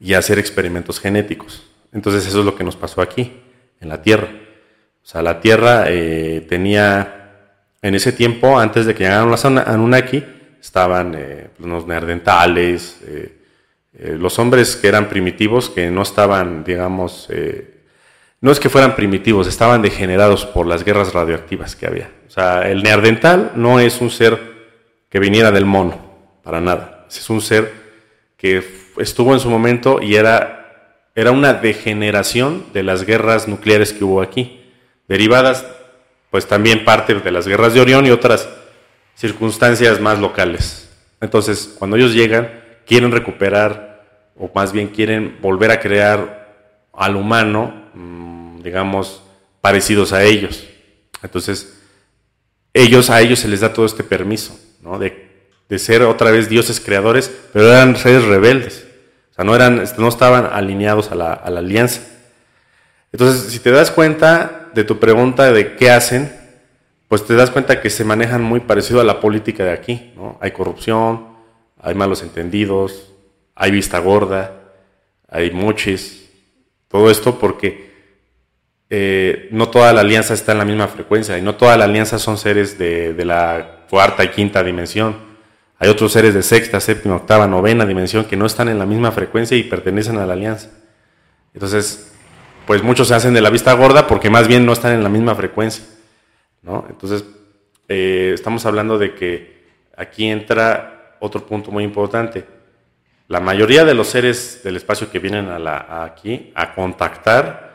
y 0.00 0.14
hacer 0.14 0.38
experimentos 0.38 0.98
genéticos. 0.98 1.62
Entonces 1.92 2.26
eso 2.26 2.40
es 2.40 2.44
lo 2.44 2.56
que 2.56 2.64
nos 2.64 2.74
pasó 2.74 3.02
aquí, 3.02 3.32
en 3.80 3.88
la 3.88 4.02
Tierra. 4.02 4.28
O 5.02 5.06
sea, 5.06 5.22
la 5.22 5.40
Tierra 5.40 5.84
eh, 5.88 6.44
tenía, 6.48 7.58
en 7.82 7.94
ese 7.94 8.12
tiempo, 8.12 8.58
antes 8.58 8.86
de 8.86 8.94
que 8.94 9.04
llegaran 9.04 9.30
los 9.30 9.44
Anunnaki, 9.44 10.24
estaban 10.60 11.14
eh, 11.16 11.48
pues, 11.56 11.68
los 11.68 11.86
neandertales, 11.86 12.98
eh, 13.06 13.36
los 13.92 14.38
hombres 14.38 14.76
que 14.76 14.88
eran 14.88 15.08
primitivos, 15.08 15.68
que 15.68 15.90
no 15.90 16.02
estaban, 16.02 16.62
digamos, 16.64 17.28
no 18.40 18.52
es 18.52 18.60
que 18.60 18.70
fueran 18.70 18.94
primitivos, 18.94 19.48
estaban 19.48 19.82
degenerados 19.82 20.46
por 20.46 20.64
las 20.64 20.84
guerras 20.84 21.12
radioactivas 21.12 21.74
que 21.74 21.86
había. 21.86 22.10
O 22.28 22.30
sea, 22.30 22.70
el 22.70 22.82
neandertal 22.84 23.52
no 23.56 23.80
es 23.80 24.00
un 24.00 24.10
ser 24.10 24.38
que 25.10 25.18
viniera 25.18 25.50
del 25.50 25.66
mono, 25.66 26.00
para 26.42 26.60
nada. 26.60 27.04
Es 27.10 27.28
un 27.28 27.40
ser 27.40 27.72
que 28.36 28.62
estuvo 29.00 29.32
en 29.32 29.40
su 29.40 29.50
momento 29.50 30.00
y 30.00 30.16
era 30.16 30.60
era 31.14 31.32
una 31.32 31.52
degeneración 31.52 32.64
de 32.72 32.82
las 32.82 33.04
guerras 33.04 33.48
nucleares 33.48 33.92
que 33.92 34.04
hubo 34.04 34.22
aquí, 34.22 34.60
derivadas 35.08 35.66
pues 36.30 36.46
también 36.46 36.84
parte 36.84 37.14
de 37.14 37.30
las 37.32 37.48
guerras 37.48 37.74
de 37.74 37.80
Orión 37.80 38.06
y 38.06 38.10
otras 38.10 38.48
circunstancias 39.16 40.00
más 40.00 40.20
locales. 40.20 40.88
Entonces, 41.20 41.74
cuando 41.76 41.96
ellos 41.96 42.14
llegan, 42.14 42.62
quieren 42.86 43.10
recuperar, 43.10 44.06
o 44.36 44.48
más 44.54 44.72
bien 44.72 44.88
quieren 44.88 45.38
volver 45.42 45.72
a 45.72 45.80
crear 45.80 46.78
al 46.92 47.16
humano, 47.16 47.90
mm, 47.94 48.62
digamos, 48.62 49.22
parecidos 49.60 50.12
a 50.12 50.22
ellos. 50.22 50.66
Entonces, 51.22 51.82
ellos, 52.72 53.10
a 53.10 53.20
ellos 53.20 53.40
se 53.40 53.48
les 53.48 53.60
da 53.60 53.72
todo 53.72 53.86
este 53.86 54.04
permiso, 54.04 54.56
¿no? 54.82 55.00
De, 55.00 55.48
de 55.68 55.78
ser 55.80 56.02
otra 56.02 56.30
vez 56.30 56.48
dioses 56.48 56.78
creadores, 56.78 57.30
pero 57.52 57.72
eran 57.72 57.96
seres 57.96 58.24
rebeldes 58.24 58.86
no, 59.44 59.54
eran, 59.54 59.82
no 59.98 60.08
estaban 60.08 60.46
alineados 60.46 61.10
a 61.12 61.14
la, 61.14 61.32
alianza. 61.32 62.02
Entonces, 63.12 63.52
si 63.52 63.58
te 63.58 63.70
das 63.70 63.90
cuenta 63.90 64.68
de 64.74 64.84
tu 64.84 64.98
pregunta 64.98 65.52
de 65.52 65.76
qué 65.76 65.90
hacen, 65.90 66.32
pues 67.08 67.26
te 67.26 67.34
das 67.34 67.50
cuenta 67.50 67.80
que 67.80 67.90
se 67.90 68.04
manejan 68.04 68.42
muy 68.42 68.60
parecido 68.60 69.00
a 69.00 69.04
la 69.04 69.20
política 69.20 69.64
de 69.64 69.72
aquí. 69.72 70.12
¿no? 70.16 70.38
Hay 70.40 70.52
corrupción, 70.52 71.28
hay 71.80 71.94
malos 71.94 72.22
entendidos, 72.22 73.12
hay 73.54 73.70
vista 73.70 73.98
gorda, 73.98 74.52
hay 75.28 75.50
moches, 75.50 76.30
todo 76.88 77.10
esto 77.10 77.38
porque 77.38 77.90
eh, 78.90 79.48
no 79.52 79.68
toda 79.70 79.92
la 79.92 80.00
alianza 80.02 80.34
está 80.34 80.52
en 80.52 80.58
la 80.58 80.64
misma 80.64 80.88
frecuencia 80.88 81.38
y 81.38 81.42
no 81.42 81.54
toda 81.54 81.76
la 81.76 81.84
alianza 81.84 82.18
son 82.18 82.36
seres 82.36 82.78
de 82.78 83.24
la 83.24 83.86
cuarta 83.88 84.24
y 84.24 84.28
quinta 84.28 84.62
dimensión. 84.62 85.29
Hay 85.82 85.88
otros 85.88 86.12
seres 86.12 86.34
de 86.34 86.42
sexta, 86.42 86.78
séptima, 86.78 87.16
octava, 87.16 87.46
novena 87.46 87.86
dimensión 87.86 88.26
que 88.26 88.36
no 88.36 88.44
están 88.44 88.68
en 88.68 88.78
la 88.78 88.84
misma 88.84 89.12
frecuencia 89.12 89.56
y 89.56 89.62
pertenecen 89.62 90.18
a 90.18 90.26
la 90.26 90.34
alianza. 90.34 90.68
Entonces, 91.54 92.12
pues 92.66 92.82
muchos 92.82 93.08
se 93.08 93.14
hacen 93.14 93.32
de 93.32 93.40
la 93.40 93.48
vista 93.48 93.72
gorda 93.72 94.06
porque 94.06 94.28
más 94.28 94.46
bien 94.46 94.66
no 94.66 94.74
están 94.74 94.92
en 94.92 95.02
la 95.02 95.08
misma 95.08 95.34
frecuencia. 95.34 95.82
¿no? 96.60 96.84
Entonces, 96.90 97.24
eh, 97.88 98.32
estamos 98.34 98.66
hablando 98.66 98.98
de 98.98 99.14
que 99.14 99.64
aquí 99.96 100.26
entra 100.26 101.16
otro 101.18 101.46
punto 101.46 101.70
muy 101.70 101.82
importante. 101.82 102.44
La 103.28 103.40
mayoría 103.40 103.86
de 103.86 103.94
los 103.94 104.08
seres 104.08 104.60
del 104.62 104.76
espacio 104.76 105.10
que 105.10 105.18
vienen 105.18 105.48
a 105.48 106.04
aquí 106.04 106.52
a 106.54 106.74
contactar 106.74 107.70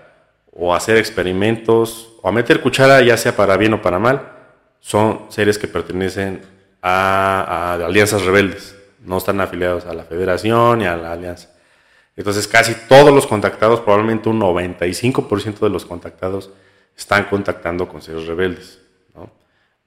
o 0.54 0.76
a 0.76 0.78
hacer 0.78 0.98
experimentos 0.98 2.14
o 2.22 2.30
a 2.30 2.32
meter 2.32 2.62
cuchara, 2.62 3.02
ya 3.02 3.18
sea 3.18 3.36
para 3.36 3.58
bien 3.58 3.74
o 3.74 3.82
para 3.82 3.98
mal, 3.98 4.32
son 4.80 5.26
seres 5.30 5.58
que 5.58 5.68
pertenecen 5.68 6.54
a, 6.88 7.74
alianzas 7.84 8.24
rebeldes, 8.24 8.76
no 9.00 9.18
están 9.18 9.42
afiliados 9.42 9.88
a 9.88 9.94
la 9.94 10.04
federación 10.04 10.80
ni 10.80 10.86
a 10.86 10.96
la 10.96 11.14
alianza. 11.14 11.50
Entonces 12.16 12.48
casi 12.48 12.76
todos 12.88 13.12
los 13.14 13.26
contactados, 13.26 13.82
probablemente 13.82 14.30
un 14.30 14.40
95% 14.40 15.60
de 15.60 15.70
los 15.70 15.84
contactados 15.84 16.52
están 16.96 17.26
contactando 17.26 17.88
con 17.88 18.04
seres 18.04 18.28
rebeldes. 18.28 18.80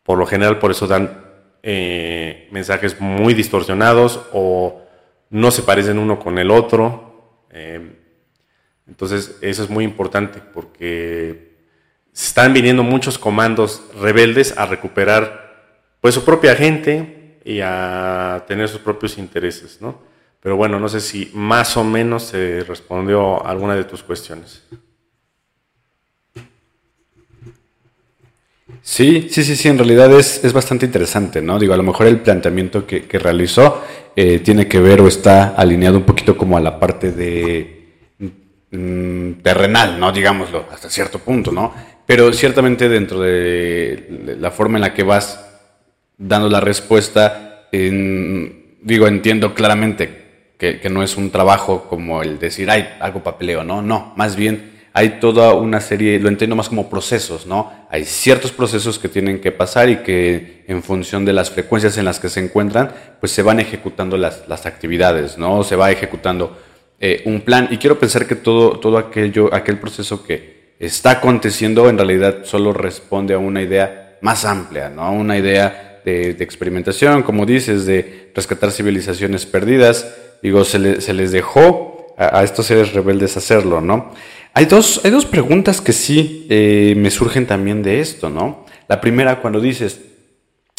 Por 0.02 0.18
lo 0.18 0.26
general 0.26 0.58
por 0.58 0.72
eso 0.72 0.87
dan 0.88 1.24
eh, 1.62 2.48
mensajes 2.50 3.00
muy 3.00 3.32
distorsionados 3.32 4.20
o 4.32 4.82
no 5.30 5.50
se 5.52 5.62
parecen 5.62 5.98
uno 5.98 6.18
con 6.18 6.38
el 6.38 6.50
otro. 6.50 7.44
Eh, 7.50 7.92
entonces 8.88 9.38
eso 9.40 9.62
es 9.62 9.70
muy 9.70 9.84
importante 9.84 10.40
porque 10.52 11.58
están 12.12 12.52
viniendo 12.52 12.82
muchos 12.82 13.18
comandos 13.18 13.84
rebeldes 14.00 14.58
a 14.58 14.66
recuperar 14.66 15.47
pues 16.00 16.14
su 16.14 16.24
propia 16.24 16.54
gente 16.54 17.38
y 17.44 17.61
a 17.62 18.44
tener 18.46 18.68
sus 18.68 18.80
propios 18.80 19.18
intereses, 19.18 19.78
¿no? 19.80 20.00
Pero 20.40 20.56
bueno, 20.56 20.78
no 20.78 20.88
sé 20.88 21.00
si 21.00 21.30
más 21.34 21.76
o 21.76 21.84
menos 21.84 22.24
se 22.24 22.62
respondió 22.64 23.44
a 23.44 23.50
alguna 23.50 23.74
de 23.74 23.84
tus 23.84 24.02
cuestiones. 24.02 24.62
Sí, 28.82 29.28
sí, 29.30 29.42
sí, 29.42 29.56
sí, 29.56 29.68
en 29.68 29.78
realidad 29.78 30.12
es, 30.18 30.44
es 30.44 30.52
bastante 30.52 30.87
interesante, 30.87 31.42
¿no? 31.42 31.58
Digo, 31.58 31.74
a 31.74 31.76
lo 31.76 31.82
mejor 31.82 32.06
el 32.06 32.20
planteamiento 32.20 32.87
que, 32.87 33.06
realizó 33.18 33.82
eh, 34.14 34.38
tiene 34.38 34.68
que 34.68 34.80
ver 34.80 35.00
o 35.00 35.08
está 35.08 35.48
alineado 35.48 35.98
un 35.98 36.04
poquito 36.04 36.37
como 36.37 36.56
a 36.56 36.61
la 36.61 36.78
parte 36.78 37.12
de 37.12 37.88
mm, 38.70 39.32
terrenal, 39.42 39.98
¿no? 39.98 40.12
Digámoslo, 40.12 40.66
hasta 40.70 40.88
cierto 40.88 41.18
punto, 41.18 41.50
¿no? 41.50 41.74
Pero 42.06 42.32
ciertamente 42.32 42.88
dentro 42.88 43.20
de 43.20 44.37
la 44.38 44.50
forma 44.50 44.78
en 44.78 44.82
la 44.82 44.94
que 44.94 45.02
vas 45.02 45.47
dando 46.18 46.48
la 46.48 46.61
respuesta, 46.61 47.68
digo, 47.72 49.07
entiendo 49.07 49.54
claramente 49.54 50.26
que, 50.59 50.88
no 50.90 51.02
es 51.02 51.16
un 51.16 51.31
trabajo 51.31 51.85
como 51.88 52.22
el 52.22 52.38
decir, 52.38 52.70
hay 52.70 52.88
algo 53.00 53.22
papeleo, 53.22 53.62
no, 53.64 53.81
no, 53.81 54.12
más 54.16 54.37
bien 54.37 54.76
hay 54.92 55.20
toda 55.20 55.54
una 55.54 55.81
serie, 55.81 56.18
lo 56.18 56.28
entiendo 56.28 56.57
más 56.57 56.68
como 56.68 56.90
procesos, 56.90 57.46
¿no? 57.46 57.72
Hay 57.88 58.04
ciertos 58.04 58.50
procesos 58.50 58.98
que 58.98 59.09
tienen 59.09 59.40
que 59.40 59.52
pasar 59.52 59.88
y 59.88 59.98
que 59.98 60.64
en 60.66 60.83
función 60.83 61.24
de 61.24 61.33
las 61.33 61.50
frecuencias 61.50 61.98
en 61.98 62.04
las 62.04 62.18
que 62.18 62.28
se 62.28 62.40
encuentran, 62.40 62.92
pues 63.20 63.31
se 63.31 63.42
van 63.42 63.61
ejecutando 63.61 64.16
las, 64.16 64.48
las 64.48 64.66
actividades, 64.66 65.38
¿no? 65.38 65.62
Se 65.62 65.76
va 65.76 65.92
ejecutando 65.92 66.59
eh, 66.98 67.22
un 67.26 67.42
plan 67.42 67.68
y 67.70 67.76
quiero 67.76 68.00
pensar 68.00 68.26
que 68.26 68.35
todo, 68.35 68.81
todo 68.81 68.98
aquello, 68.98 69.54
aquel 69.54 69.78
proceso 69.78 70.24
que 70.24 70.74
está 70.81 71.12
aconteciendo 71.12 71.88
en 71.88 71.96
realidad 71.96 72.38
solo 72.42 72.72
responde 72.72 73.35
a 73.35 73.38
una 73.38 73.62
idea 73.62 74.18
más 74.20 74.44
amplia, 74.44 74.88
¿no? 74.88 75.12
Una 75.12 75.38
idea 75.38 75.88
de, 76.04 76.30
experimentación, 76.40 77.22
como 77.22 77.46
dices, 77.46 77.87
de 77.87 78.30
rescatar 78.34 78.70
civilizaciones 78.70 79.46
perdidas. 79.46 80.14
Digo, 80.42 80.64
se, 80.64 80.78
les 80.78 81.32
dejó 81.32 82.14
a, 82.16 82.42
estos 82.44 82.66
seres 82.66 82.92
rebeldes 82.92 83.37
hacerlo, 83.37 83.80
¿no? 83.80 84.12
Hay 84.54 84.64
dos, 84.64 85.00
hay 85.04 85.11
dos 85.11 85.26
preguntas 85.26 85.80
que 85.80 85.92
sí 85.92 86.46
eh, 86.50 86.94
me 86.96 87.11
surgen 87.11 87.46
también 87.46 87.82
de 87.82 88.00
esto, 88.00 88.30
¿no? 88.30 88.64
La 88.88 89.00
primera, 89.00 89.40
cuando 89.40 89.61
dices, 89.61 90.00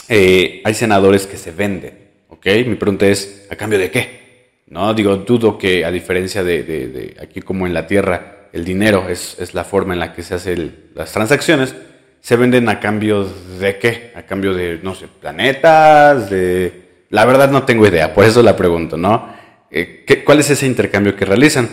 eh, 0.08 0.62
hay 0.63 0.73
senadores 0.73 1.27
que 1.27 1.38
se 1.38 1.51
venden, 1.51 1.93
¿ok? 2.29 2.45
Mi 2.65 2.75
pregunta 2.75 3.08
es, 3.08 3.47
¿a 3.49 3.55
cambio 3.55 3.79
de 3.79 3.91
qué? 3.91 4.19
No, 4.67 4.93
digo, 4.93 5.17
dudo 5.17 5.58
que 5.58 5.86
a 5.86 5.91
diferencia 5.91 6.43
de, 6.43 7.15
aquí 7.21 7.41
como 7.41 7.67
en 7.67 7.73
la 7.73 7.88
Tierra, 7.88 8.49
el 8.53 8.65
dinero 8.65 9.08
es, 9.10 9.38
es 9.39 9.53
la 9.53 9.63
forma 9.63 9.93
en 9.93 9.99
la 9.99 10.13
que 10.13 10.23
se 10.23 10.36
hacen 10.36 10.89
las 10.95 11.12
transacciones 11.12 11.75
se 12.21 12.36
venden 12.36 12.69
a 12.69 12.79
cambio 12.79 13.27
de 13.60 13.77
qué? 13.77 14.12
A 14.15 14.23
cambio 14.23 14.53
de, 14.53 14.79
no 14.84 14.95
sé, 14.95 15.08
planetas, 15.08 16.29
de... 16.29 16.89
La 17.10 17.25
verdad 17.25 17.49
no 17.49 17.63
tengo 17.63 17.88
idea, 17.88 18.13
por 18.13 18.23
eso 18.25 18.43
la 18.43 18.55
pregunto, 18.55 18.95
¿no? 18.95 19.34
Eh, 19.71 20.03
¿qué, 20.05 20.23
¿Cuál 20.23 20.39
es 20.39 20.49
ese 20.51 20.67
intercambio 20.67 21.15
que 21.15 21.25
realizan? 21.25 21.67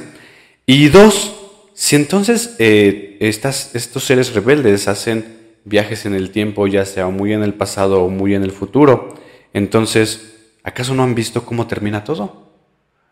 Y 0.64 0.88
dos, 0.88 1.35
si 1.74 1.96
entonces 1.96 2.56
eh, 2.59 3.18
estos 3.20 4.04
seres 4.04 4.35
rebeldes 4.35 4.88
hacen 4.88 5.37
viajes 5.64 6.06
en 6.06 6.14
el 6.14 6.30
tiempo, 6.30 6.66
ya 6.66 6.87
sea 6.87 7.09
muy 7.09 7.35
en 7.35 7.42
el 7.42 7.52
pasado 7.52 8.02
o 8.02 8.09
muy 8.09 8.35
en 8.35 8.44
el 8.44 8.50
futuro, 8.50 9.14
entonces, 9.52 10.54
¿acaso 10.62 10.94
no 10.94 11.02
han 11.02 11.14
visto 11.14 11.44
cómo 11.44 11.66
termina 11.66 12.02
todo? 12.02 12.46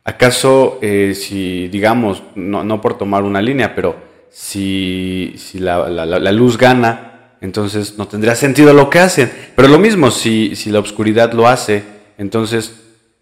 ¿Acaso 0.04 0.78
eh, 0.80 1.14
si, 1.14 1.68
digamos, 1.68 2.22
no, 2.34 2.64
no, 2.64 2.80
por 2.80 2.96
tomar 2.96 3.22
una 3.22 3.42
línea, 3.42 3.74
pero 3.74 3.96
si, 4.30 5.34
si 5.36 5.58
la, 5.58 5.88
la 5.88 6.32
luz 6.32 6.56
gana 6.56 7.13
entonces 7.44 7.98
no 7.98 8.08
tendría 8.08 8.34
sentido 8.34 8.72
lo 8.72 8.88
que 8.88 9.00
hacen. 9.00 9.30
Pero 9.54 9.68
lo 9.68 9.78
mismo, 9.78 10.10
si, 10.10 10.56
si 10.56 10.70
la 10.70 10.80
oscuridad 10.80 11.32
lo 11.34 11.46
hace, 11.46 11.84
entonces 12.16 12.80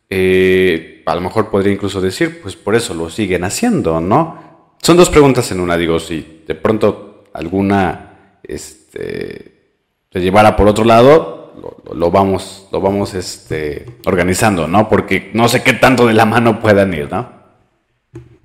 eh, 0.08 1.02
a 1.06 1.14
lo 1.16 1.20
mejor 1.20 1.50
podría 1.50 1.72
incluso 1.72 2.00
decir, 2.00 2.40
pues 2.40 2.54
por 2.54 2.76
eso 2.76 2.94
lo 2.94 3.10
siguen 3.10 3.42
haciendo, 3.42 4.00
¿no? 4.00 4.76
Son 4.80 4.96
dos 4.96 5.10
preguntas 5.10 5.50
en 5.50 5.58
una, 5.58 5.76
digo, 5.76 5.98
si 5.98 6.44
de 6.46 6.54
pronto 6.54 7.24
alguna 7.32 8.38
este, 8.44 9.80
se 10.12 10.20
llevara 10.20 10.54
por 10.54 10.68
otro 10.68 10.84
lado, 10.84 11.82
lo, 11.92 12.10
vamos, 12.12 12.68
lo 12.70 12.80
vamos 12.80 13.14
este, 13.14 13.86
organizando, 14.06 14.68
¿no? 14.68 14.88
Porque 14.88 15.30
no 15.34 15.48
sé 15.48 15.64
qué 15.64 15.72
tanto 15.72 16.06
de 16.06 16.14
la 16.14 16.26
mano 16.26 16.60
puedan 16.60 16.94
ir, 16.94 17.10
¿no? 17.10 17.42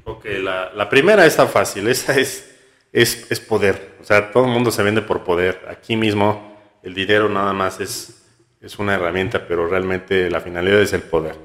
Ok, 0.06 0.26
la, 0.42 0.72
la 0.74 0.90
primera 0.90 1.26
está 1.26 1.46
fácil, 1.46 1.88
esa 1.88 2.18
es, 2.18 2.57
es, 2.92 3.30
es, 3.32 3.40
poder. 3.40 3.96
O 4.02 4.04
sea, 4.04 4.32
todo 4.32 4.46
el 4.46 4.52
mundo 4.52 4.72
se 4.72 4.84
vende 4.84 5.02
por 5.02 5.24
poder. 5.24 5.66
Aquí 5.70 5.96
mismo 5.96 6.58
el 6.84 6.94
dinero 6.94 7.30
nada 7.30 7.54
más 7.54 7.80
es, 7.80 8.26
es 8.62 8.80
una 8.80 8.96
herramienta, 8.96 9.48
pero 9.48 9.68
realmente 9.68 10.30
la 10.30 10.42
finalidad 10.42 10.82
es 10.82 10.94
el 10.94 11.02
poder. 11.02 11.36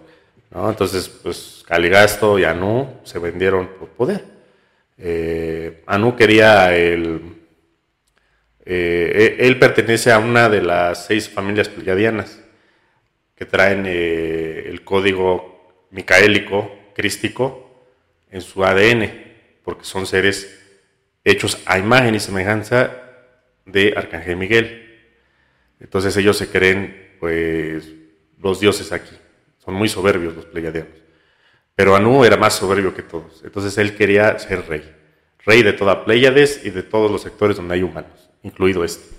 ¿no? 0.50 0.70
Entonces, 0.70 1.08
pues 1.08 1.64
Caligasto 1.66 2.38
y 2.38 2.44
Anu 2.44 3.00
se 3.04 3.18
vendieron 3.18 3.68
por 3.78 3.88
poder. 3.88 4.24
Eh, 4.98 5.82
Anu 5.86 6.16
quería 6.16 6.76
el... 6.76 7.20
Eh, 8.64 9.36
e, 9.40 9.46
él 9.48 9.58
pertenece 9.58 10.12
a 10.12 10.18
una 10.18 10.48
de 10.48 10.62
las 10.62 11.06
seis 11.06 11.28
familias 11.28 11.68
pleiadianas 11.68 12.40
que 13.34 13.44
traen 13.44 13.84
eh, 13.86 14.68
el 14.68 14.84
código 14.84 15.86
micaélico, 15.90 16.70
crístico, 16.94 17.62
en 18.30 18.40
su 18.40 18.64
ADN, 18.64 19.10
porque 19.64 19.84
son 19.84 20.06
seres 20.06 20.61
hechos 21.24 21.62
a 21.66 21.78
imagen 21.78 22.14
y 22.14 22.20
semejanza 22.20 22.90
de 23.66 23.94
Arcángel 23.96 24.36
Miguel. 24.36 24.78
Entonces 25.80 26.16
ellos 26.16 26.36
se 26.36 26.48
creen, 26.48 27.16
pues, 27.20 27.88
los 28.40 28.60
dioses 28.60 28.92
aquí. 28.92 29.16
Son 29.58 29.74
muy 29.74 29.88
soberbios 29.88 30.34
los 30.34 30.46
pleiadianos. 30.46 31.02
Pero 31.74 31.96
Anu 31.96 32.24
era 32.24 32.36
más 32.36 32.54
soberbio 32.54 32.94
que 32.94 33.02
todos. 33.02 33.42
Entonces 33.44 33.76
él 33.78 33.96
quería 33.96 34.38
ser 34.38 34.66
rey. 34.68 34.82
Rey 35.44 35.62
de 35.62 35.72
toda 35.72 36.04
Pleiades 36.04 36.60
y 36.64 36.70
de 36.70 36.82
todos 36.82 37.10
los 37.10 37.22
sectores 37.22 37.56
donde 37.56 37.74
hay 37.74 37.82
humanos, 37.82 38.30
incluido 38.42 38.84
este. 38.84 39.16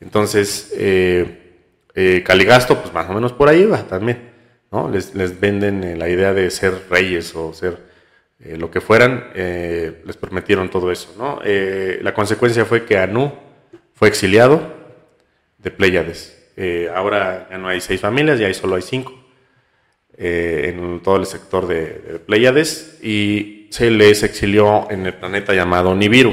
Entonces, 0.00 0.72
eh, 0.76 1.60
eh, 1.94 2.24
Caligasto, 2.26 2.80
pues 2.80 2.92
más 2.92 3.08
o 3.08 3.12
menos 3.12 3.32
por 3.32 3.48
ahí 3.48 3.64
va 3.64 3.86
también. 3.86 4.32
¿no? 4.72 4.88
Les, 4.88 5.14
les 5.14 5.38
venden 5.38 5.84
eh, 5.84 5.96
la 5.96 6.08
idea 6.08 6.32
de 6.32 6.50
ser 6.50 6.86
reyes 6.90 7.34
o 7.36 7.52
ser 7.52 7.91
lo 8.44 8.70
que 8.70 8.80
fueran. 8.80 9.30
les 9.34 10.16
prometieron 10.16 10.68
todo 10.68 10.90
eso. 10.90 11.14
¿no? 11.18 11.40
la 11.44 12.14
consecuencia 12.14 12.64
fue 12.64 12.84
que 12.84 12.98
Anu 12.98 13.32
fue 13.94 14.08
exiliado 14.08 14.60
de 15.58 15.70
Pleiades. 15.70 16.52
ahora 16.94 17.46
ya 17.50 17.58
no 17.58 17.68
hay 17.68 17.80
seis 17.80 18.00
familias, 18.00 18.38
ya 18.38 18.52
solo 18.54 18.76
hay 18.76 18.82
cinco. 18.82 19.22
Eh, 20.18 20.74
en 20.74 21.00
todo 21.00 21.16
el 21.16 21.24
sector 21.24 21.66
de, 21.66 22.20
Pleiades 22.26 22.98
y 23.02 23.66
se 23.70 23.90
les 23.90 24.22
exilió 24.22 24.86
en 24.90 25.06
el 25.06 25.14
planeta 25.14 25.54
llamado 25.54 25.94
Nibiru. 25.94 26.32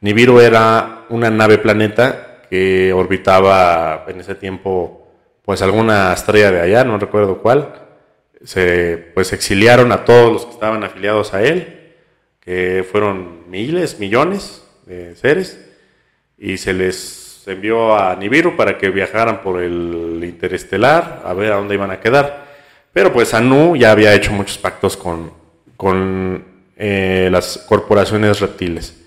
Nibiru 0.00 0.40
era 0.40 1.06
una 1.08 1.30
nave 1.30 1.58
planeta 1.58 2.42
que 2.50 2.92
orbitaba 2.92 4.04
en 4.08 4.18
ese 4.20 4.34
tiempo 4.34 5.08
pues 5.44 5.62
alguna 5.62 6.12
estrella 6.12 6.50
de 6.50 6.60
allá, 6.60 6.84
no 6.84 6.98
recuerdo 6.98 7.38
cuál. 7.38 7.72
Se 8.44 8.96
pues 9.14 9.32
exiliaron 9.32 9.92
a 9.92 10.04
todos 10.04 10.32
los 10.32 10.46
que 10.46 10.52
estaban 10.52 10.82
afiliados 10.84 11.34
a 11.34 11.42
él, 11.42 11.94
que 12.40 12.84
fueron 12.90 13.48
miles, 13.50 13.98
millones 13.98 14.64
de 14.86 15.14
seres, 15.16 15.60
y 16.38 16.58
se 16.58 16.72
les 16.72 17.44
envió 17.46 17.96
a 17.96 18.14
Nibiru 18.16 18.56
para 18.56 18.78
que 18.78 18.90
viajaran 18.90 19.42
por 19.42 19.62
el 19.62 20.20
interestelar 20.24 21.22
a 21.24 21.32
ver 21.34 21.52
a 21.52 21.56
dónde 21.56 21.74
iban 21.74 21.90
a 21.90 22.00
quedar. 22.00 22.46
Pero 22.92 23.12
pues 23.12 23.32
Anu 23.34 23.76
ya 23.76 23.92
había 23.92 24.14
hecho 24.14 24.32
muchos 24.32 24.58
pactos 24.58 24.96
con, 24.96 25.32
con 25.76 26.44
eh, 26.76 27.28
las 27.30 27.58
corporaciones 27.58 28.40
reptiles. 28.40 29.02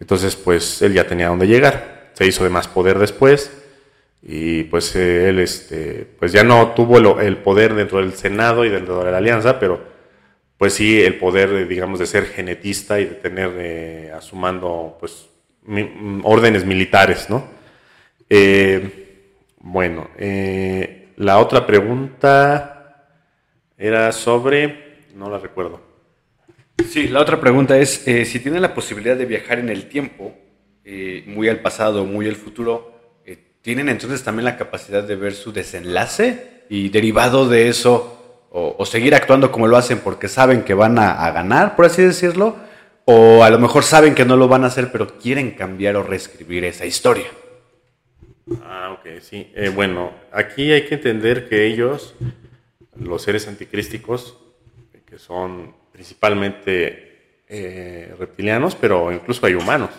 Entonces 0.00 0.34
pues 0.36 0.82
él 0.82 0.94
ya 0.94 1.06
tenía 1.06 1.28
dónde 1.28 1.46
llegar. 1.46 2.10
Se 2.14 2.26
hizo 2.26 2.42
de 2.44 2.50
más 2.50 2.68
poder 2.68 2.98
después 2.98 3.50
y 4.22 4.64
pues 4.64 4.94
él 4.96 5.38
este, 5.38 6.06
pues 6.18 6.32
ya 6.32 6.44
no 6.44 6.72
tuvo 6.72 7.20
el, 7.20 7.36
poder 7.38 7.74
dentro 7.74 7.98
del 7.98 8.12
Senado 8.14 8.64
y 8.64 8.68
dentro 8.68 9.04
de 9.04 9.10
la 9.10 9.18
Alianza, 9.18 9.58
pero 9.58 9.80
pues 10.56 10.74
sí 10.74 11.00
el 11.00 11.18
poder, 11.18 11.68
digamos, 11.68 11.98
de 11.98 12.06
ser 12.06 12.26
genetista 12.26 12.98
y 13.00 13.04
de 13.04 13.14
tener 13.14 13.52
eh, 13.56 14.12
pues 14.98 15.28
órdenes 16.24 16.64
militares, 16.64 17.30
¿no? 17.30 17.46
Eh, 18.28 19.34
bueno, 19.60 20.08
la 21.16 21.38
otra 21.38 21.66
pregunta... 21.66 22.74
Era 23.78 24.10
sobre... 24.10 25.06
no 25.14 25.30
la 25.30 25.38
recuerdo. 25.38 25.80
Sí, 26.90 27.06
la 27.08 27.20
otra 27.20 27.40
pregunta 27.40 27.78
es, 27.78 28.06
eh, 28.08 28.24
si 28.24 28.40
tienen 28.40 28.62
la 28.62 28.74
posibilidad 28.74 29.16
de 29.16 29.24
viajar 29.24 29.60
en 29.60 29.68
el 29.68 29.88
tiempo, 29.88 30.34
eh, 30.84 31.22
muy 31.26 31.48
al 31.48 31.60
pasado, 31.60 32.04
muy 32.04 32.26
al 32.26 32.34
futuro, 32.34 32.97
eh, 32.97 32.97
¿tienen 33.68 33.90
entonces 33.90 34.24
también 34.24 34.46
la 34.46 34.56
capacidad 34.56 35.04
de 35.04 35.14
ver 35.14 35.34
su 35.34 35.52
desenlace 35.52 36.62
y 36.70 36.88
derivado 36.88 37.46
de 37.46 37.68
eso, 37.68 38.46
o, 38.50 38.86
seguir 38.86 39.14
actuando 39.14 39.52
como 39.52 39.66
lo 39.66 39.76
hacen 39.76 39.98
porque 39.98 40.26
saben 40.26 40.62
que 40.62 40.72
van 40.72 40.98
a, 40.98 41.30
ganar, 41.32 41.76
por 41.76 41.84
así 41.84 42.00
decirlo, 42.00 42.56
o 43.04 43.44
a 43.44 43.50
lo 43.50 43.58
mejor 43.58 43.84
saben 43.84 44.14
que 44.14 44.24
no 44.24 44.38
lo 44.38 44.48
van 44.48 44.64
a 44.64 44.68
hacer, 44.68 44.90
pero 44.90 45.18
quieren 45.18 45.50
cambiar 45.50 45.96
o 45.96 46.02
reescribir 46.02 46.64
esa 46.64 46.86
historia? 46.86 47.26
Ah, 48.62 48.96
ok, 48.98 49.20
sí. 49.20 49.52
bueno, 49.74 50.12
aquí 50.32 50.72
hay 50.72 50.86
que 50.86 50.94
entender 50.94 51.46
que 51.46 51.66
ellos 51.66 52.14
los 52.98 53.20
seres 53.20 53.48
anticrísticos, 53.48 54.38
que 55.04 55.18
son 55.18 55.74
principalmente 55.92 57.42
eh, 57.46 58.14
reptilianos, 58.18 58.74
pero 58.74 59.12
incluso 59.12 59.44
hay 59.44 59.56
humanos. 59.56 59.90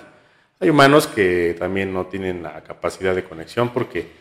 Hay 0.61 0.69
humanos 0.69 1.07
que 1.07 1.55
también 1.57 1.93
no 1.93 2.07
tienen 2.07 2.43
la 2.43 2.61
capacidad 2.63 3.15
de 3.15 3.23
conexión 3.23 3.69
porque 3.69 4.11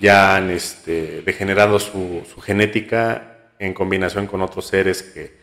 ya 0.00 0.34
han 0.34 0.50
este, 0.50 1.20
degenerado 1.20 1.78
su, 1.78 2.24
genética 2.42 3.52
en 3.58 3.74
combinación 3.74 4.26
con 4.26 4.40
otros 4.40 4.66
seres 4.66 5.02
que, 5.02 5.36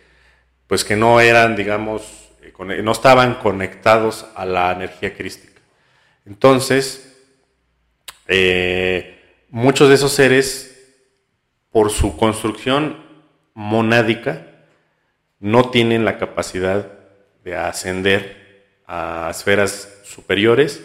pues 0.66 0.84
que 0.84 0.96
no 0.96 1.20
eran, 1.22 1.56
digamos, 1.56 2.32
eh, 2.42 2.82
no 2.82 2.92
estaban 2.92 3.36
conectados 3.36 4.26
a 4.36 4.46
la 4.46 4.72
energía 4.72 5.16
crística. 5.16 5.62
Entonces, 6.26 7.16
eh, 8.28 9.20
muchos 9.50 9.90
de 9.90 9.96
esos 9.96 10.14
seres 10.14 10.74
por 11.72 11.92
su 11.92 12.18
construcción 12.18 13.04
monádica, 13.54 14.48
no 15.40 15.70
tienen 15.70 16.06
la 16.06 16.18
capacidad 16.18 16.88
de 17.44 17.56
ascender 17.56 18.43
a 18.88 19.30
esferas 19.32 20.02
superiores 20.04 20.84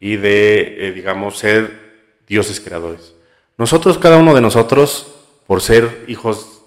y 0.00 0.16
de, 0.16 0.88
eh, 0.88 0.92
digamos, 0.92 1.38
ser 1.38 1.80
dioses 2.26 2.60
creadores. 2.60 3.14
Nosotros, 3.58 3.98
cada 3.98 4.18
uno 4.18 4.34
de 4.34 4.40
nosotros, 4.40 5.14
por 5.46 5.60
ser 5.60 6.04
hijos, 6.08 6.62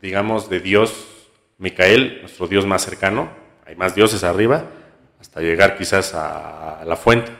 digamos, 0.00 0.50
de 0.50 0.60
Dios, 0.60 1.06
Micael, 1.58 2.18
nuestro 2.20 2.46
Dios 2.46 2.66
más 2.66 2.82
cercano, 2.82 3.30
hay 3.64 3.76
más 3.76 3.94
dioses 3.94 4.24
arriba, 4.24 4.64
hasta 5.20 5.40
llegar 5.40 5.78
quizás 5.78 6.12
a 6.14 6.82
la 6.84 6.96
fuente, 6.96 7.32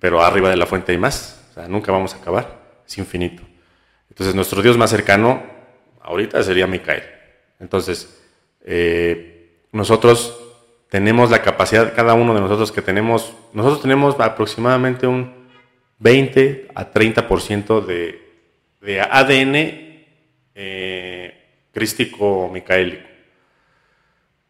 pero 0.00 0.22
arriba 0.22 0.50
de 0.50 0.56
la 0.56 0.66
fuente 0.66 0.92
hay 0.92 0.98
más, 0.98 1.46
o 1.50 1.54
sea, 1.54 1.68
nunca 1.68 1.92
vamos 1.92 2.14
a 2.14 2.18
acabar, 2.18 2.82
es 2.86 2.98
infinito. 2.98 3.42
Entonces, 4.10 4.34
nuestro 4.34 4.60
Dios 4.60 4.76
más 4.76 4.90
cercano 4.90 5.42
ahorita 6.02 6.42
sería 6.42 6.66
Micael. 6.66 7.02
Entonces, 7.58 8.20
eh, 8.64 9.60
nosotros 9.72 10.43
tenemos 10.94 11.28
la 11.28 11.42
capacidad, 11.42 11.92
cada 11.92 12.14
uno 12.14 12.34
de 12.34 12.40
nosotros 12.40 12.70
que 12.70 12.80
tenemos, 12.80 13.34
nosotros 13.52 13.82
tenemos 13.82 14.14
aproximadamente 14.20 15.08
un 15.08 15.34
20 15.98 16.68
a 16.72 16.92
30% 16.92 17.84
de, 17.84 18.22
de 18.80 19.00
ADN 19.00 20.04
eh, 20.54 21.34
crístico 21.72 22.48
micaélico. 22.48 23.02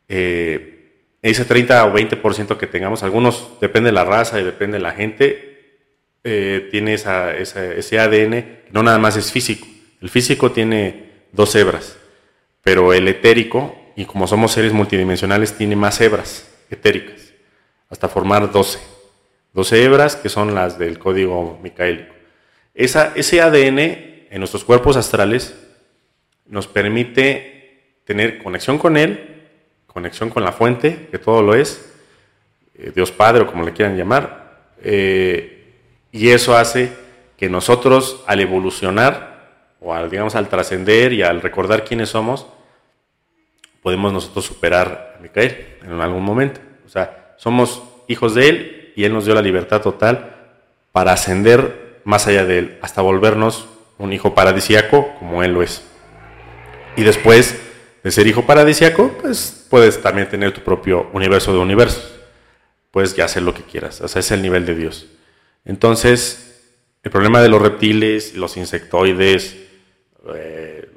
Eh, 0.06 1.16
ese 1.22 1.46
30 1.46 1.86
o 1.86 1.94
20% 1.94 2.58
que 2.58 2.66
tengamos, 2.66 3.02
algunos 3.02 3.58
depende 3.58 3.88
de 3.88 3.94
la 3.94 4.04
raza 4.04 4.38
y 4.38 4.44
depende 4.44 4.76
de 4.76 4.82
la 4.82 4.92
gente, 4.92 5.78
eh, 6.24 6.68
tiene 6.70 6.92
esa, 6.92 7.34
ese 7.34 7.98
ADN, 7.98 8.64
no 8.70 8.82
nada 8.82 8.98
más 8.98 9.16
es 9.16 9.32
físico. 9.32 9.66
El 10.02 10.10
físico 10.10 10.52
tiene 10.52 11.08
dos 11.32 11.54
hebras, 11.54 11.96
pero 12.62 12.92
el 12.92 13.08
etérico, 13.08 13.83
y 13.96 14.04
como 14.04 14.26
somos 14.26 14.52
seres 14.52 14.72
multidimensionales, 14.72 15.56
tiene 15.56 15.76
más 15.76 16.00
hebras 16.00 16.48
etéricas, 16.70 17.32
hasta 17.88 18.08
formar 18.08 18.50
12. 18.50 18.78
12 19.52 19.84
hebras 19.84 20.16
que 20.16 20.28
son 20.28 20.54
las 20.54 20.78
del 20.78 20.98
código 20.98 21.58
micaélico. 21.62 22.12
Esa, 22.74 23.12
ese 23.14 23.40
ADN 23.40 23.78
en 23.78 24.38
nuestros 24.38 24.64
cuerpos 24.64 24.96
astrales 24.96 25.54
nos 26.46 26.66
permite 26.66 28.00
tener 28.04 28.42
conexión 28.42 28.78
con 28.78 28.96
él, 28.96 29.44
conexión 29.86 30.28
con 30.30 30.44
la 30.44 30.52
fuente, 30.52 31.06
que 31.10 31.18
todo 31.18 31.40
lo 31.40 31.54
es, 31.54 31.92
eh, 32.76 32.90
Dios 32.92 33.12
Padre 33.12 33.42
o 33.42 33.46
como 33.46 33.64
le 33.64 33.72
quieran 33.72 33.96
llamar, 33.96 34.72
eh, 34.82 35.72
y 36.10 36.30
eso 36.30 36.56
hace 36.56 36.92
que 37.36 37.48
nosotros 37.48 38.22
al 38.26 38.40
evolucionar 38.40 39.34
o 39.80 39.94
al, 39.94 40.10
digamos, 40.10 40.34
al 40.34 40.48
trascender 40.48 41.12
y 41.12 41.22
al 41.22 41.40
recordar 41.40 41.84
quiénes 41.84 42.08
somos, 42.08 42.46
podemos 43.84 44.14
nosotros 44.14 44.46
superar 44.46 45.14
a 45.14 45.20
Micael 45.20 45.76
en 45.82 46.00
algún 46.00 46.24
momento. 46.24 46.58
O 46.86 46.88
sea, 46.88 47.34
somos 47.36 47.82
hijos 48.08 48.34
de 48.34 48.48
él 48.48 48.92
y 48.96 49.04
Él 49.04 49.12
nos 49.12 49.26
dio 49.26 49.34
la 49.34 49.42
libertad 49.42 49.82
total 49.82 50.54
para 50.90 51.12
ascender 51.12 52.00
más 52.04 52.26
allá 52.26 52.46
de 52.46 52.58
Él, 52.58 52.78
hasta 52.80 53.02
volvernos 53.02 53.66
un 53.98 54.14
hijo 54.14 54.34
paradisiaco 54.34 55.14
como 55.18 55.42
Él 55.42 55.52
lo 55.52 55.62
es. 55.62 55.84
Y 56.96 57.02
después 57.02 57.60
de 58.02 58.10
ser 58.10 58.26
hijo 58.26 58.46
paradisiaco, 58.46 59.10
pues 59.20 59.66
puedes 59.68 60.00
también 60.00 60.30
tener 60.30 60.52
tu 60.52 60.62
propio 60.62 61.10
universo 61.12 61.52
de 61.52 61.58
universos. 61.58 62.10
Puedes 62.90 63.14
ya 63.14 63.26
hacer 63.26 63.42
lo 63.42 63.52
que 63.52 63.64
quieras, 63.64 64.00
o 64.00 64.08
sea, 64.08 64.20
es 64.20 64.30
el 64.30 64.40
nivel 64.40 64.64
de 64.64 64.76
Dios. 64.76 65.08
Entonces, 65.66 66.72
el 67.02 67.10
problema 67.10 67.42
de 67.42 67.50
los 67.50 67.60
reptiles, 67.60 68.34
los 68.34 68.56
insectoides, 68.56 69.58
eh, 70.34 70.88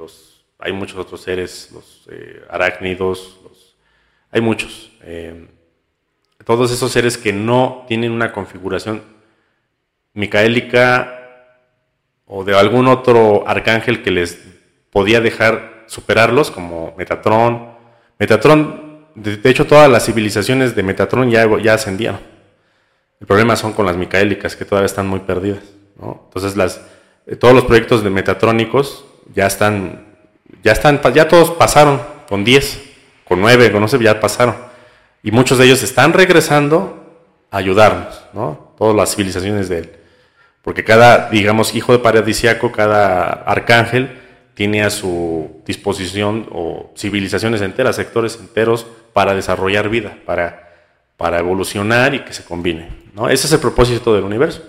hay 0.60 0.74
muchos 0.74 0.97
otros 0.97 1.22
seres, 1.22 1.70
los 1.74 2.08
eh, 2.12 2.43
arácnidos, 2.49 3.39
hay 4.32 4.41
muchos. 4.41 4.91
Eh, 5.01 5.47
todos 6.45 6.72
esos 6.72 6.91
seres 6.91 7.18
que 7.18 7.34
no 7.34 7.86
tienen 7.88 8.12
una 8.12 8.32
configuración 8.32 9.01
micaélica 10.14 11.14
o 12.26 12.43
de 12.43 12.58
algún 12.58 12.88
otro 12.88 13.47
arcángel 13.47 14.01
que 14.03 14.12
les 14.12 14.39
podía 14.91 15.22
dejar 15.22 15.86
superarlos, 15.88 16.51
como 16.51 16.93
Metatron. 16.97 17.72
Metatron, 18.20 19.05
de, 19.16 19.49
hecho, 19.49 19.66
todas 19.66 19.89
las 19.89 20.05
civilizaciones 20.05 20.76
de 20.76 20.84
Metatron 20.84 21.30
ya, 21.30 21.47
ya 21.62 21.76
ascendieron. 21.76 22.20
El 23.20 23.28
problema 23.28 23.55
son 23.55 23.74
con 23.74 23.86
las 23.86 23.97
micaélicas, 23.97 24.55
que 24.55 24.66
todavía 24.66 24.86
están 24.86 25.08
muy 25.08 25.22
perdidas. 25.22 25.64
Entonces, 25.99 26.55
las, 26.55 26.82
eh, 27.26 27.36
todos 27.36 27.53
los 27.53 27.66
proyectos 27.66 28.03
de 28.03 28.10
metatrónicos 28.10 29.05
ya 29.34 29.47
están, 29.47 30.07
ya 30.64 30.72
están, 30.72 31.02
ya 31.14 31.28
todos 31.28 31.52
pasaron 31.52 32.02
con 32.28 32.43
10, 32.43 32.82
con 33.26 33.41
9, 33.41 33.72
con 33.72 33.82
no 33.82 33.88
sé, 33.88 34.00
ya 34.00 34.20
pasaron. 34.20 34.56
Y 35.24 35.32
muchos 35.32 35.58
de 35.58 35.66
ellos 35.66 35.84
están 35.84 36.14
regresando 36.14 37.24
a 37.52 37.58
ayudarnos, 37.58 38.22
¿no? 38.34 38.74
Todas 38.78 38.95
las 38.95 39.16
civilizaciones 39.16 39.70
de 39.70 39.80
él. 39.80 39.91
Porque 40.62 40.84
cada, 40.84 41.30
digamos, 41.30 41.76
hijo 41.76 41.93
de 41.93 42.00
paradisiaco, 42.00 42.72
cada 42.72 43.24
arcángel, 43.32 44.20
tiene 44.54 44.84
a 44.84 44.89
su 44.89 45.62
disposición 45.66 46.48
o 46.52 46.91
civilizaciones 46.98 47.62
enteras, 47.62 47.95
sectores 47.95 48.38
enteros 48.39 48.88
para 49.14 49.36
desarrollar 49.36 49.88
vida, 49.88 50.18
para, 50.26 50.74
para 51.16 51.39
evolucionar 51.39 52.16
y 52.16 52.26
que 52.26 52.34
se 52.34 52.43
combine. 52.43 52.89
¿no? 53.14 53.30
Ese 53.30 53.45
es 53.45 53.54
el 53.54 53.60
propósito 53.60 54.16
del 54.16 54.24
universo. 54.24 54.64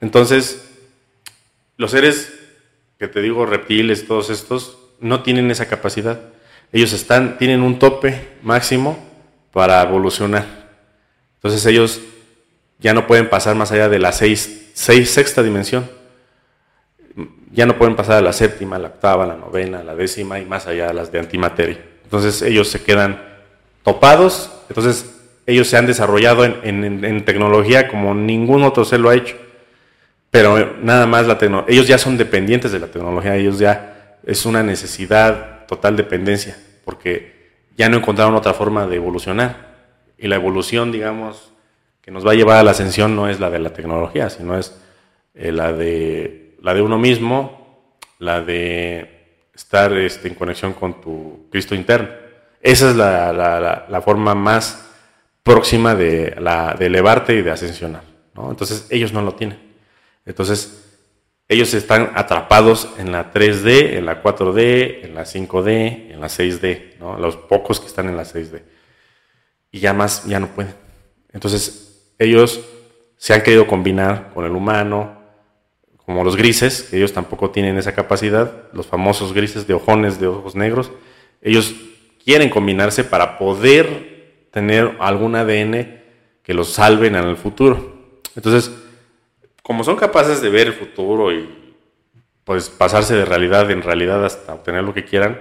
Entonces, 0.00 0.70
los 1.76 1.90
seres 1.90 2.32
que 3.00 3.08
te 3.08 3.20
digo, 3.20 3.46
reptiles, 3.46 4.06
todos 4.06 4.30
estos, 4.30 4.78
no 5.00 5.22
tienen 5.22 5.50
esa 5.50 5.66
capacidad. 5.66 6.20
Ellos 6.72 6.92
están, 6.92 7.38
tienen 7.38 7.62
un 7.62 7.78
tope 7.78 8.28
máximo 8.42 8.98
para 9.52 9.82
evolucionar. 9.82 10.44
Entonces 11.36 11.64
ellos 11.66 12.00
ya 12.78 12.94
no 12.94 13.06
pueden 13.06 13.28
pasar 13.28 13.56
más 13.56 13.72
allá 13.72 13.88
de 13.88 13.98
la 13.98 14.12
seis 14.12 14.72
sexta 14.74 15.42
dimensión. 15.42 15.90
Ya 17.52 17.66
no 17.66 17.76
pueden 17.76 17.96
pasar 17.96 18.18
a 18.18 18.20
la 18.20 18.32
séptima, 18.32 18.78
la 18.78 18.88
octava, 18.88 19.26
la 19.26 19.36
novena, 19.36 19.82
la 19.82 19.96
décima 19.96 20.38
y 20.38 20.46
más 20.46 20.66
allá 20.66 20.86
de 20.88 20.94
las 20.94 21.10
de 21.10 21.18
antimateria. 21.18 21.78
Entonces 22.04 22.42
ellos 22.42 22.68
se 22.68 22.82
quedan 22.82 23.22
topados, 23.82 24.50
entonces 24.68 25.16
ellos 25.46 25.68
se 25.68 25.76
han 25.76 25.86
desarrollado 25.86 26.44
en, 26.44 27.24
tecnología 27.24 27.88
como 27.88 28.14
ningún 28.14 28.62
otro 28.62 28.84
ser 28.84 29.00
lo 29.00 29.10
ha 29.10 29.16
hecho. 29.16 29.36
Pero 30.30 30.76
nada 30.80 31.06
más 31.06 31.26
la 31.26 31.38
tecnología, 31.38 31.74
ellos 31.74 31.88
ya 31.88 31.98
son 31.98 32.16
dependientes 32.16 32.70
de 32.70 32.78
la 32.78 32.86
tecnología, 32.86 33.34
ellos 33.34 33.58
ya 33.58 33.89
es 34.24 34.46
una 34.46 34.62
necesidad, 34.62 35.66
total 35.66 35.96
dependencia, 35.96 36.56
porque 36.84 37.40
ya 37.76 37.88
no 37.88 37.96
encontraron 37.96 38.34
otra 38.34 38.54
forma 38.54 38.86
de 38.86 38.96
evolucionar. 38.96 39.70
Y 40.18 40.28
la 40.28 40.36
evolución, 40.36 40.92
digamos, 40.92 41.52
que 42.02 42.10
nos 42.10 42.26
va 42.26 42.32
a 42.32 42.34
llevar 42.34 42.58
a 42.58 42.62
la 42.62 42.72
ascensión 42.72 43.16
no 43.16 43.28
es 43.28 43.40
la 43.40 43.50
de 43.50 43.58
la 43.58 43.72
tecnología, 43.72 44.28
sino 44.30 44.58
es 44.58 44.78
eh, 45.34 45.52
la, 45.52 45.72
de, 45.72 46.56
la 46.62 46.74
de 46.74 46.82
uno 46.82 46.98
mismo, 46.98 47.96
la 48.18 48.40
de 48.40 49.20
estar 49.54 49.92
este, 49.96 50.28
en 50.28 50.34
conexión 50.34 50.72
con 50.72 51.00
tu 51.00 51.46
Cristo 51.50 51.74
interno. 51.74 52.08
Esa 52.60 52.90
es 52.90 52.96
la, 52.96 54.02
forma 54.04 54.34
más 54.34 54.90
próxima 55.42 55.94
de, 55.94 56.36
la, 56.38 56.74
de 56.78 56.86
elevarte 56.86 57.34
y 57.34 57.42
de 57.42 57.50
ascensionar. 57.50 58.02
Entonces 58.36 58.86
ellos 58.90 59.12
no 59.12 59.22
lo 59.22 59.34
tienen. 59.34 59.58
Entonces 60.26 60.79
ellos 61.50 61.74
están 61.74 62.12
atrapados 62.14 62.90
en 62.96 63.10
la 63.10 63.32
3D, 63.32 63.96
en 63.96 64.06
la 64.06 64.22
4D, 64.22 65.00
en 65.02 65.16
la 65.16 65.22
5D, 65.22 66.12
en 66.12 66.20
la 66.20 66.28
6D, 66.28 66.96
los 67.18 67.36
pocos 67.36 67.80
que 67.80 67.88
están 67.88 68.08
en 68.08 68.16
la 68.16 68.22
6D. 68.22 68.62
Y 69.72 69.80
ya 69.80 69.92
más, 69.92 70.24
ya 70.26 70.38
no 70.38 70.46
pueden. 70.46 70.74
Entonces 71.32 72.12
ellos 72.20 72.60
se 73.16 73.34
han 73.34 73.42
querido 73.42 73.66
combinar 73.66 74.30
con 74.32 74.44
el 74.44 74.52
humano, 74.52 75.20
como 75.96 76.22
los 76.22 76.36
grises, 76.36 76.84
que 76.84 76.98
ellos 76.98 77.12
tampoco 77.12 77.50
tienen 77.50 77.76
esa 77.78 77.96
capacidad, 77.96 78.68
los 78.72 78.86
famosos 78.86 79.32
grises 79.32 79.66
de 79.66 79.74
ojones 79.74 80.20
de 80.20 80.28
ojos 80.28 80.54
negros, 80.54 80.92
ellos 81.42 81.74
quieren 82.24 82.48
combinarse 82.48 83.02
para 83.02 83.38
poder 83.38 84.46
tener 84.52 84.96
algún 85.00 85.34
ADN 85.34 86.00
que 86.44 86.54
los 86.54 86.72
salven 86.74 87.16
en 87.16 87.26
el 87.26 87.36
futuro. 87.36 88.20
Entonces, 88.36 88.70
como 89.70 89.84
son 89.84 89.94
capaces 89.94 90.42
de 90.42 90.48
ver 90.48 90.66
el 90.66 90.72
futuro 90.72 91.30
y 91.32 91.48
pues 92.42 92.68
pasarse 92.68 93.14
de 93.14 93.24
realidad 93.24 93.70
en 93.70 93.82
realidad 93.82 94.24
hasta 94.24 94.52
obtener 94.52 94.82
lo 94.82 94.92
que 94.92 95.04
quieran, 95.04 95.40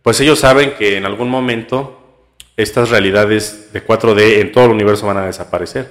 pues 0.00 0.20
ellos 0.20 0.38
saben 0.38 0.74
que 0.78 0.96
en 0.96 1.04
algún 1.04 1.28
momento 1.28 2.28
estas 2.56 2.90
realidades 2.90 3.72
de 3.72 3.84
4D 3.84 4.38
en 4.38 4.52
todo 4.52 4.66
el 4.66 4.70
universo 4.70 5.08
van 5.08 5.16
a 5.16 5.26
desaparecer. 5.26 5.90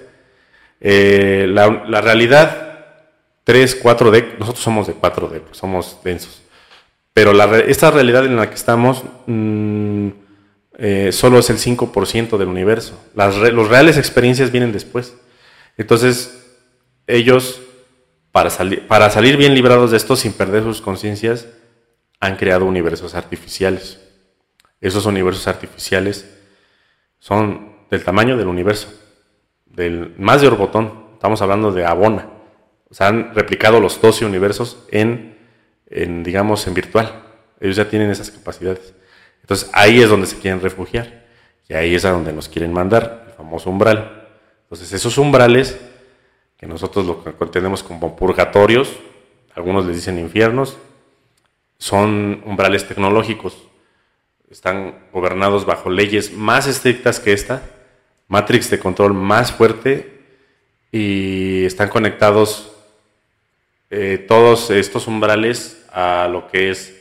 Eh, 0.79 1.45
la, 1.49 1.99
realidad 1.99 2.85
3, 3.43 3.83
4D, 3.83 4.37
nosotros 4.39 4.63
somos 4.63 4.87
de 4.87 4.95
4D, 4.95 5.41
pues 5.41 5.57
somos 5.57 5.99
densos. 6.05 6.41
Pero 7.13 7.33
esta 7.67 7.91
realidad 7.91 8.25
en 8.25 8.37
la 8.37 8.47
que 8.47 8.55
estamos 8.55 9.03
mm, 9.25 10.07
eh, 10.77 11.09
solo 11.11 11.39
es 11.39 11.49
el 11.49 11.57
5% 11.57 12.37
del 12.37 12.47
universo. 12.47 12.97
Las 13.13 13.35
los 13.35 13.67
reales 13.67 13.97
experiencias 13.97 14.53
vienen 14.53 14.71
después. 14.71 15.17
Entonces, 15.75 16.39
ellos, 17.07 17.61
para, 18.33 18.49
salir 18.49 19.37
bien 19.37 19.53
librados 19.53 19.91
de 19.91 19.97
esto 19.97 20.17
sin 20.17 20.33
perder 20.33 20.63
sus 20.63 20.81
conciencias, 20.81 21.47
han 22.19 22.35
creado 22.35 22.65
universos 22.65 23.15
artificiales. 23.15 24.01
Esos 24.81 25.05
universos 25.05 25.47
artificiales 25.47 26.29
son 27.19 27.87
del 27.89 28.03
tamaño 28.03 28.35
del 28.35 28.47
universo 28.47 28.89
del, 29.73 30.13
más 30.17 30.41
de 30.41 30.47
Orbotón, 30.47 31.05
estamos 31.13 31.41
hablando 31.41 31.71
de 31.71 31.85
Abona. 31.85 32.27
O 32.89 32.93
sea, 32.93 33.07
han 33.07 33.33
replicado 33.33 33.79
los 33.79 34.01
12 34.01 34.25
universos 34.25 34.83
en, 34.89 35.37
en, 35.87 36.23
digamos, 36.23 36.65
en 36.67 36.73
virtual. 36.73 37.23
Ellos 37.59 37.75
ya 37.75 37.87
tienen 37.87 38.09
esas 38.09 38.29
capacidades. 38.29 38.93
Entonces 39.41 39.69
ahí 39.73 40.01
es 40.01 40.09
donde 40.09 40.27
se 40.27 40.37
quieren 40.39 40.61
refugiar. 40.61 41.23
Y 41.67 41.73
ahí 41.73 41.95
es 41.95 42.03
a 42.05 42.11
donde 42.11 42.33
nos 42.33 42.49
quieren 42.49 42.73
mandar, 42.73 43.25
el 43.27 43.33
famoso 43.33 43.69
umbral. 43.69 44.27
Entonces 44.63 44.91
esos 44.91 45.17
umbrales, 45.17 45.79
que 46.63 46.69
nosotros 46.69 47.05
lo 47.05 47.21
entendemos 47.41 47.83
como 47.83 48.15
purgatorios, 48.15 48.95
algunos 49.53 49.85
les 49.85 49.97
dicen 49.97 50.17
infiernos, 50.17 50.77
son 51.77 52.41
umbrales 52.45 52.87
tecnológicos. 52.87 53.57
Están 54.49 55.09
gobernados 55.11 55.65
bajo 55.65 55.89
leyes 55.89 56.31
más 56.31 56.65
estrictas 56.65 57.19
que 57.19 57.33
esta, 57.33 57.63
matrix 58.29 58.69
de 58.69 58.79
control 58.79 59.13
más 59.13 59.51
fuerte 59.51 60.21
y 60.89 61.65
están 61.65 61.89
conectados 61.89 62.71
eh, 63.89 64.23
todos 64.25 64.69
estos 64.69 65.07
umbrales 65.07 65.85
a 65.91 66.29
lo 66.31 66.47
que 66.47 66.69
es 66.69 66.97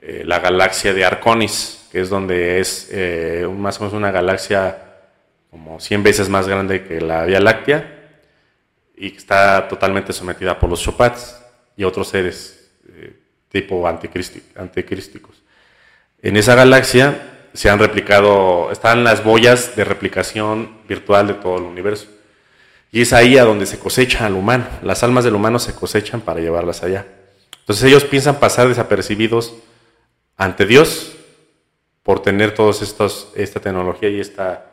eh, 0.00 0.22
la 0.24 0.38
galaxia 0.38 0.94
de 0.94 1.04
Arconis, 1.04 1.88
que 1.92 2.00
es 2.00 2.08
donde 2.08 2.58
es 2.58 2.88
eh, 2.90 3.46
más 3.54 3.76
o 3.76 3.80
menos 3.80 3.92
una 3.92 4.10
galaxia 4.10 4.78
como 5.50 5.78
100 5.78 6.02
veces 6.02 6.30
más 6.30 6.48
grande 6.48 6.84
que 6.84 7.02
la 7.02 7.26
Vía 7.26 7.38
Láctea 7.38 7.98
y 8.96 9.10
que 9.10 9.18
está 9.18 9.68
totalmente 9.68 10.12
sometida 10.12 10.58
por 10.58 10.70
los 10.70 10.80
Chopats 10.80 11.42
y 11.76 11.84
otros 11.84 12.08
seres 12.08 12.70
tipo 13.52 13.86
anticrísticos. 13.86 15.42
En 16.22 16.36
esa 16.36 16.54
galaxia 16.54 17.48
se 17.52 17.68
han 17.68 17.78
replicado, 17.78 18.72
están 18.72 19.04
las 19.04 19.22
boyas 19.22 19.76
de 19.76 19.84
replicación 19.84 20.78
virtual 20.88 21.26
de 21.26 21.34
todo 21.34 21.58
el 21.58 21.64
universo. 21.64 22.08
Y 22.90 23.02
es 23.02 23.12
ahí 23.12 23.38
a 23.38 23.44
donde 23.44 23.66
se 23.66 23.78
cosecha 23.78 24.26
al 24.26 24.34
humano. 24.34 24.66
Las 24.82 25.02
almas 25.02 25.24
del 25.24 25.34
humano 25.34 25.58
se 25.58 25.74
cosechan 25.74 26.20
para 26.20 26.40
llevarlas 26.40 26.82
allá. 26.82 27.06
Entonces 27.60 27.84
ellos 27.84 28.04
piensan 28.04 28.36
pasar 28.36 28.68
desapercibidos 28.68 29.54
ante 30.36 30.66
Dios 30.66 31.12
por 32.02 32.20
tener 32.20 32.54
estos, 32.58 33.32
esta 33.36 33.60
tecnología 33.60 34.08
y 34.08 34.20
esta, 34.20 34.71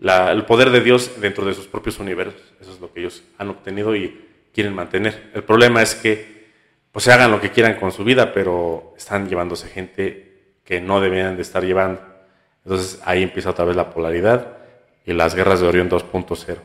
el 0.00 0.44
poder 0.44 0.70
de 0.70 0.80
Dios 0.80 1.20
dentro 1.20 1.44
de 1.44 1.54
sus 1.54 1.66
propios 1.66 1.98
universos. 1.98 2.40
Eso 2.60 2.72
es 2.72 2.80
lo 2.80 2.92
que 2.92 3.00
ellos 3.00 3.22
han 3.38 3.50
obtenido 3.50 3.94
y 3.94 4.28
quieren 4.54 4.74
mantener. 4.74 5.30
El 5.34 5.44
problema 5.44 5.82
es 5.82 5.94
que 5.94 6.40
pues 6.92 7.04
se 7.04 7.12
hagan 7.12 7.30
lo 7.30 7.40
que 7.40 7.50
quieran 7.50 7.74
con 7.78 7.92
su 7.92 8.02
vida, 8.02 8.32
pero 8.32 8.94
están 8.96 9.28
llevándose 9.28 9.68
gente 9.68 10.54
que 10.64 10.80
no 10.80 11.00
debían 11.00 11.36
de 11.36 11.42
estar 11.42 11.64
llevando. 11.64 12.00
Entonces 12.64 13.00
ahí 13.04 13.22
empieza 13.22 13.50
otra 13.50 13.64
vez 13.64 13.76
la 13.76 13.90
polaridad 13.90 14.58
y 15.06 15.12
las 15.12 15.34
guerras 15.34 15.60
de 15.60 15.68
Orión 15.68 15.88
2.0. 15.88 16.58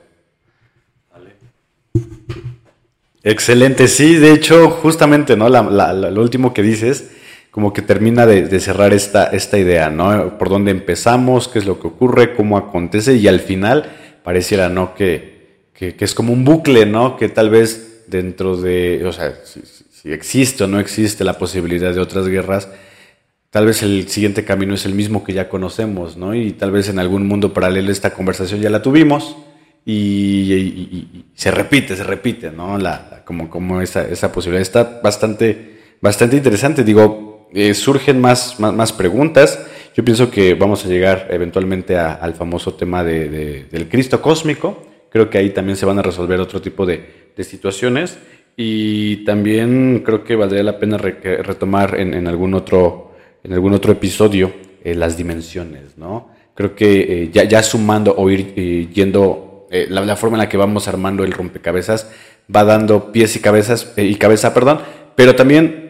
Excelente, 3.24 3.88
sí, 3.88 4.18
de 4.18 4.34
hecho, 4.34 4.70
justamente, 4.70 5.36
¿no? 5.36 5.50
La, 5.50 5.64
la, 5.64 5.94
lo 5.94 6.22
último 6.22 6.54
que 6.54 6.62
dices, 6.62 7.15
como 7.56 7.72
que 7.72 7.82
termina 7.82 8.26
de, 8.26 8.60
cerrar 8.60 8.94
esta, 8.94 9.28
esta 9.28 9.58
idea, 9.58 9.90
¿no? 9.90 10.38
Por 10.38 10.50
dónde 10.50 10.72
empezamos, 10.72 11.48
qué 11.48 11.60
es 11.60 11.66
lo 11.66 11.80
que 11.80 11.88
ocurre, 11.88 12.36
cómo 12.36 12.58
acontece, 12.58 13.16
y 13.16 13.30
al 13.30 13.40
final 13.40 13.94
pareciera, 14.26 14.68
¿no? 14.68 14.94
Que, 14.94 15.70
que, 15.74 15.96
es 15.98 16.14
como 16.14 16.34
un 16.34 16.44
bucle, 16.44 16.86
¿no? 16.86 17.16
Que 17.16 17.30
tal 17.30 17.50
vez 17.50 18.04
dentro 18.08 18.58
de, 18.58 19.06
o 19.06 19.14
sea, 19.14 19.36
si, 19.46 20.12
existe 20.12 20.66
o 20.66 20.68
no 20.68 20.82
existe 20.82 21.24
la 21.24 21.38
posibilidad 21.38 21.94
de 21.94 22.02
otras 22.02 22.28
guerras, 22.28 22.68
tal 23.52 23.68
vez 23.68 23.84
el 23.84 24.10
siguiente 24.10 24.44
camino 24.44 24.74
es 24.74 24.86
el 24.86 24.94
mismo 24.94 25.24
que 25.24 25.32
ya 25.32 25.48
conocemos, 25.48 26.18
¿no? 26.18 26.36
Y 26.36 26.52
tal 26.52 26.72
vez 26.72 26.90
en 26.90 27.00
algún 27.00 27.26
mundo 27.26 27.54
paralelo 27.54 27.90
esta 27.90 28.14
conversación 28.14 28.60
ya 28.60 28.70
la 28.70 28.82
tuvimos 28.82 29.38
y, 29.86 31.24
se 31.36 31.52
repite, 31.52 31.96
se 31.96 32.04
repite, 32.04 32.52
¿no? 32.52 32.78
La, 32.78 33.24
como 33.24 33.50
como 33.50 33.80
esa, 33.80 34.06
esa 34.06 34.30
posibilidad. 34.34 34.62
Está 34.62 35.00
bastante, 35.02 35.80
bastante 36.02 36.36
interesante. 36.36 36.84
Digo, 36.84 37.25
eh, 37.56 37.74
surgen 37.74 38.22
más, 38.22 38.60
más, 38.60 38.94
preguntas. 38.94 39.60
Yo 39.96 40.06
pienso 40.06 40.30
que 40.30 40.54
vamos 40.54 40.86
a 40.86 40.90
llegar 40.90 41.28
eventualmente 41.32 41.98
al 41.98 42.36
famoso 42.36 42.74
tema 42.76 43.04
de, 43.04 43.66
del 43.72 43.90
Cristo 43.90 44.22
cósmico. 44.22 44.86
Creo 45.10 45.30
que 45.30 45.38
ahí 45.38 45.50
también 45.50 45.78
se 45.78 45.86
van 45.86 45.98
a 45.98 46.02
resolver 46.02 46.40
otro 46.40 46.62
tipo 46.62 46.86
de, 46.86 47.32
de 47.36 47.44
situaciones. 47.44 48.18
Y 48.58 49.24
también 49.26 50.04
creo 50.06 50.24
que 50.24 50.36
valdría 50.36 50.64
la 50.64 50.78
pena 50.80 50.98
retomar 50.98 52.00
en, 52.00 52.14
en, 52.14 52.28
algún 52.28 52.54
otro, 52.54 53.16
en 53.44 53.54
algún 53.54 53.74
otro 53.74 53.92
episodio 53.92 54.54
eh, 54.84 54.94
las 54.94 55.18
dimensiones, 55.18 55.98
¿no? 55.98 56.30
Creo 56.56 56.74
que 56.74 57.24
eh, 57.24 57.30
ya, 57.32 57.64
sumando 57.64 58.16
o 58.18 58.30
ir 58.30 58.54
yendo 58.94 59.68
eh, 59.70 59.88
la, 59.90 60.16
forma 60.16 60.38
en 60.38 60.40
la 60.40 60.50
que 60.50 60.56
vamos 60.56 60.88
armando 60.88 61.26
el 61.26 61.34
rompecabezas 61.34 62.10
va 62.54 62.64
dando 62.64 63.12
pies 63.12 63.36
y 63.36 63.40
cabezas 63.40 63.94
eh, 63.98 64.06
y 64.06 64.16
cabeza, 64.16 64.54
perdón, 64.54 64.80
pero 65.16 65.36
también 65.36 65.85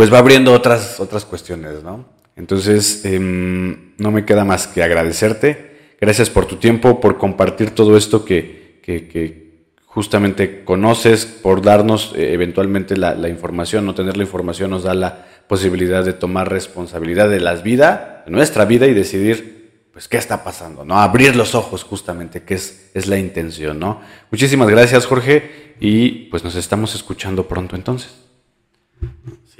pues 0.00 0.10
va 0.10 0.16
abriendo 0.16 0.54
otras 0.54 0.98
otras 0.98 1.26
cuestiones, 1.26 1.82
¿no? 1.82 2.06
Entonces 2.34 3.04
em, 3.04 3.92
no 3.98 4.10
me 4.10 4.24
queda 4.24 4.46
más 4.46 4.66
que 4.66 4.82
agradecerte, 4.82 5.94
gracias 6.00 6.30
por 6.30 6.46
tu 6.46 6.56
tiempo, 6.56 7.02
por 7.02 7.18
compartir 7.18 7.72
todo 7.72 7.98
esto 7.98 8.24
que, 8.24 8.80
que, 8.82 9.66
justamente 9.84 10.64
conoces, 10.64 11.26
por 11.26 11.60
darnos 11.60 12.14
eh, 12.16 12.32
eventualmente 12.32 12.96
la, 12.96 13.14
la, 13.14 13.28
información, 13.28 13.84
no 13.84 13.94
tener 13.94 14.16
la 14.16 14.22
información 14.22 14.70
nos 14.70 14.84
da 14.84 14.94
la 14.94 15.26
posibilidad 15.46 16.02
de 16.02 16.14
tomar 16.14 16.50
responsabilidad 16.50 17.28
de 17.28 17.40
las 17.40 17.62
vidas, 17.62 18.24
de 18.24 18.32
nuestra 18.32 18.64
vida 18.64 18.86
y 18.86 18.94
decidir 18.94 19.90
pues, 19.92 20.08
¿qué 20.08 20.16
está 20.16 20.42
pasando? 20.42 20.82
¿No? 20.82 20.98
Abrir 20.98 21.36
los 21.36 21.54
ojos 21.54 21.84
justamente, 21.84 22.42
que 22.42 22.54
es, 22.54 22.90
es 22.94 23.06
la 23.06 23.18
intención, 23.18 23.78
¿no? 23.78 24.00
Muchísimas 24.30 24.70
gracias, 24.70 25.04
Jorge, 25.04 25.74
y 25.78 26.30
pues 26.30 26.42
nos 26.42 26.54
estamos 26.54 26.94
escuchando 26.94 27.46
pronto 27.46 27.76
entonces. 27.76 28.12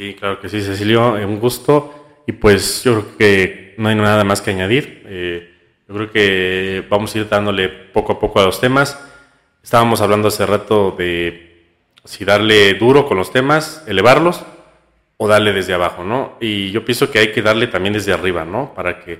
Sí, 0.01 0.15
claro 0.15 0.41
que 0.41 0.49
sí, 0.49 0.63
Cecilio, 0.63 1.19
eh, 1.19 1.27
un 1.27 1.39
gusto. 1.39 2.23
Y 2.27 2.33
pues 2.33 2.83
yo 2.85 3.03
creo 3.03 3.17
que 3.19 3.75
no 3.77 3.91
hay 3.91 3.97
nada 3.97 4.25
más 4.25 4.41
que 4.41 4.51
añadir. 4.51 5.03
Eh, 5.05 5.53
yo 5.87 5.95
creo 5.95 6.11
que 6.11 6.87
vamos 6.89 7.15
a 7.15 7.19
ir 7.19 7.29
dándole 7.29 7.69
poco 7.69 8.15
a 8.15 8.19
poco 8.19 8.41
a 8.41 8.47
los 8.47 8.59
temas. 8.63 8.99
Estábamos 9.63 10.01
hablando 10.01 10.29
hace 10.29 10.47
rato 10.47 10.93
de 10.93 11.75
si 12.07 12.25
darle 12.25 12.73
duro 12.73 13.07
con 13.07 13.19
los 13.19 13.31
temas, 13.31 13.85
elevarlos 13.87 14.43
o 15.19 15.29
darle 15.29 15.53
desde 15.53 15.75
abajo, 15.75 16.03
¿no? 16.03 16.39
Y 16.41 16.71
yo 16.71 16.83
pienso 16.83 17.11
que 17.11 17.19
hay 17.19 17.33
que 17.33 17.43
darle 17.43 17.67
también 17.67 17.93
desde 17.93 18.15
arriba, 18.15 18.47
¿no? 18.47 18.73
Para 18.73 19.01
que 19.01 19.19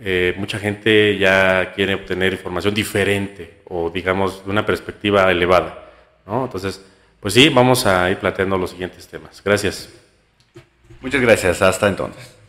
eh, 0.00 0.32
mucha 0.38 0.58
gente 0.58 1.18
ya 1.18 1.74
quiere 1.74 1.96
obtener 1.96 2.32
información 2.32 2.72
diferente 2.72 3.60
o 3.66 3.90
digamos 3.90 4.46
de 4.46 4.50
una 4.50 4.64
perspectiva 4.64 5.30
elevada. 5.30 5.90
¿no? 6.26 6.44
Entonces, 6.44 6.89
pues 7.20 7.34
sí, 7.34 7.48
vamos 7.48 7.86
a 7.86 8.10
ir 8.10 8.18
planteando 8.18 8.56
los 8.56 8.70
siguientes 8.70 9.06
temas. 9.06 9.42
Gracias. 9.44 9.88
Muchas 11.00 11.20
gracias. 11.20 11.62
Hasta 11.62 11.88
entonces. 11.88 12.39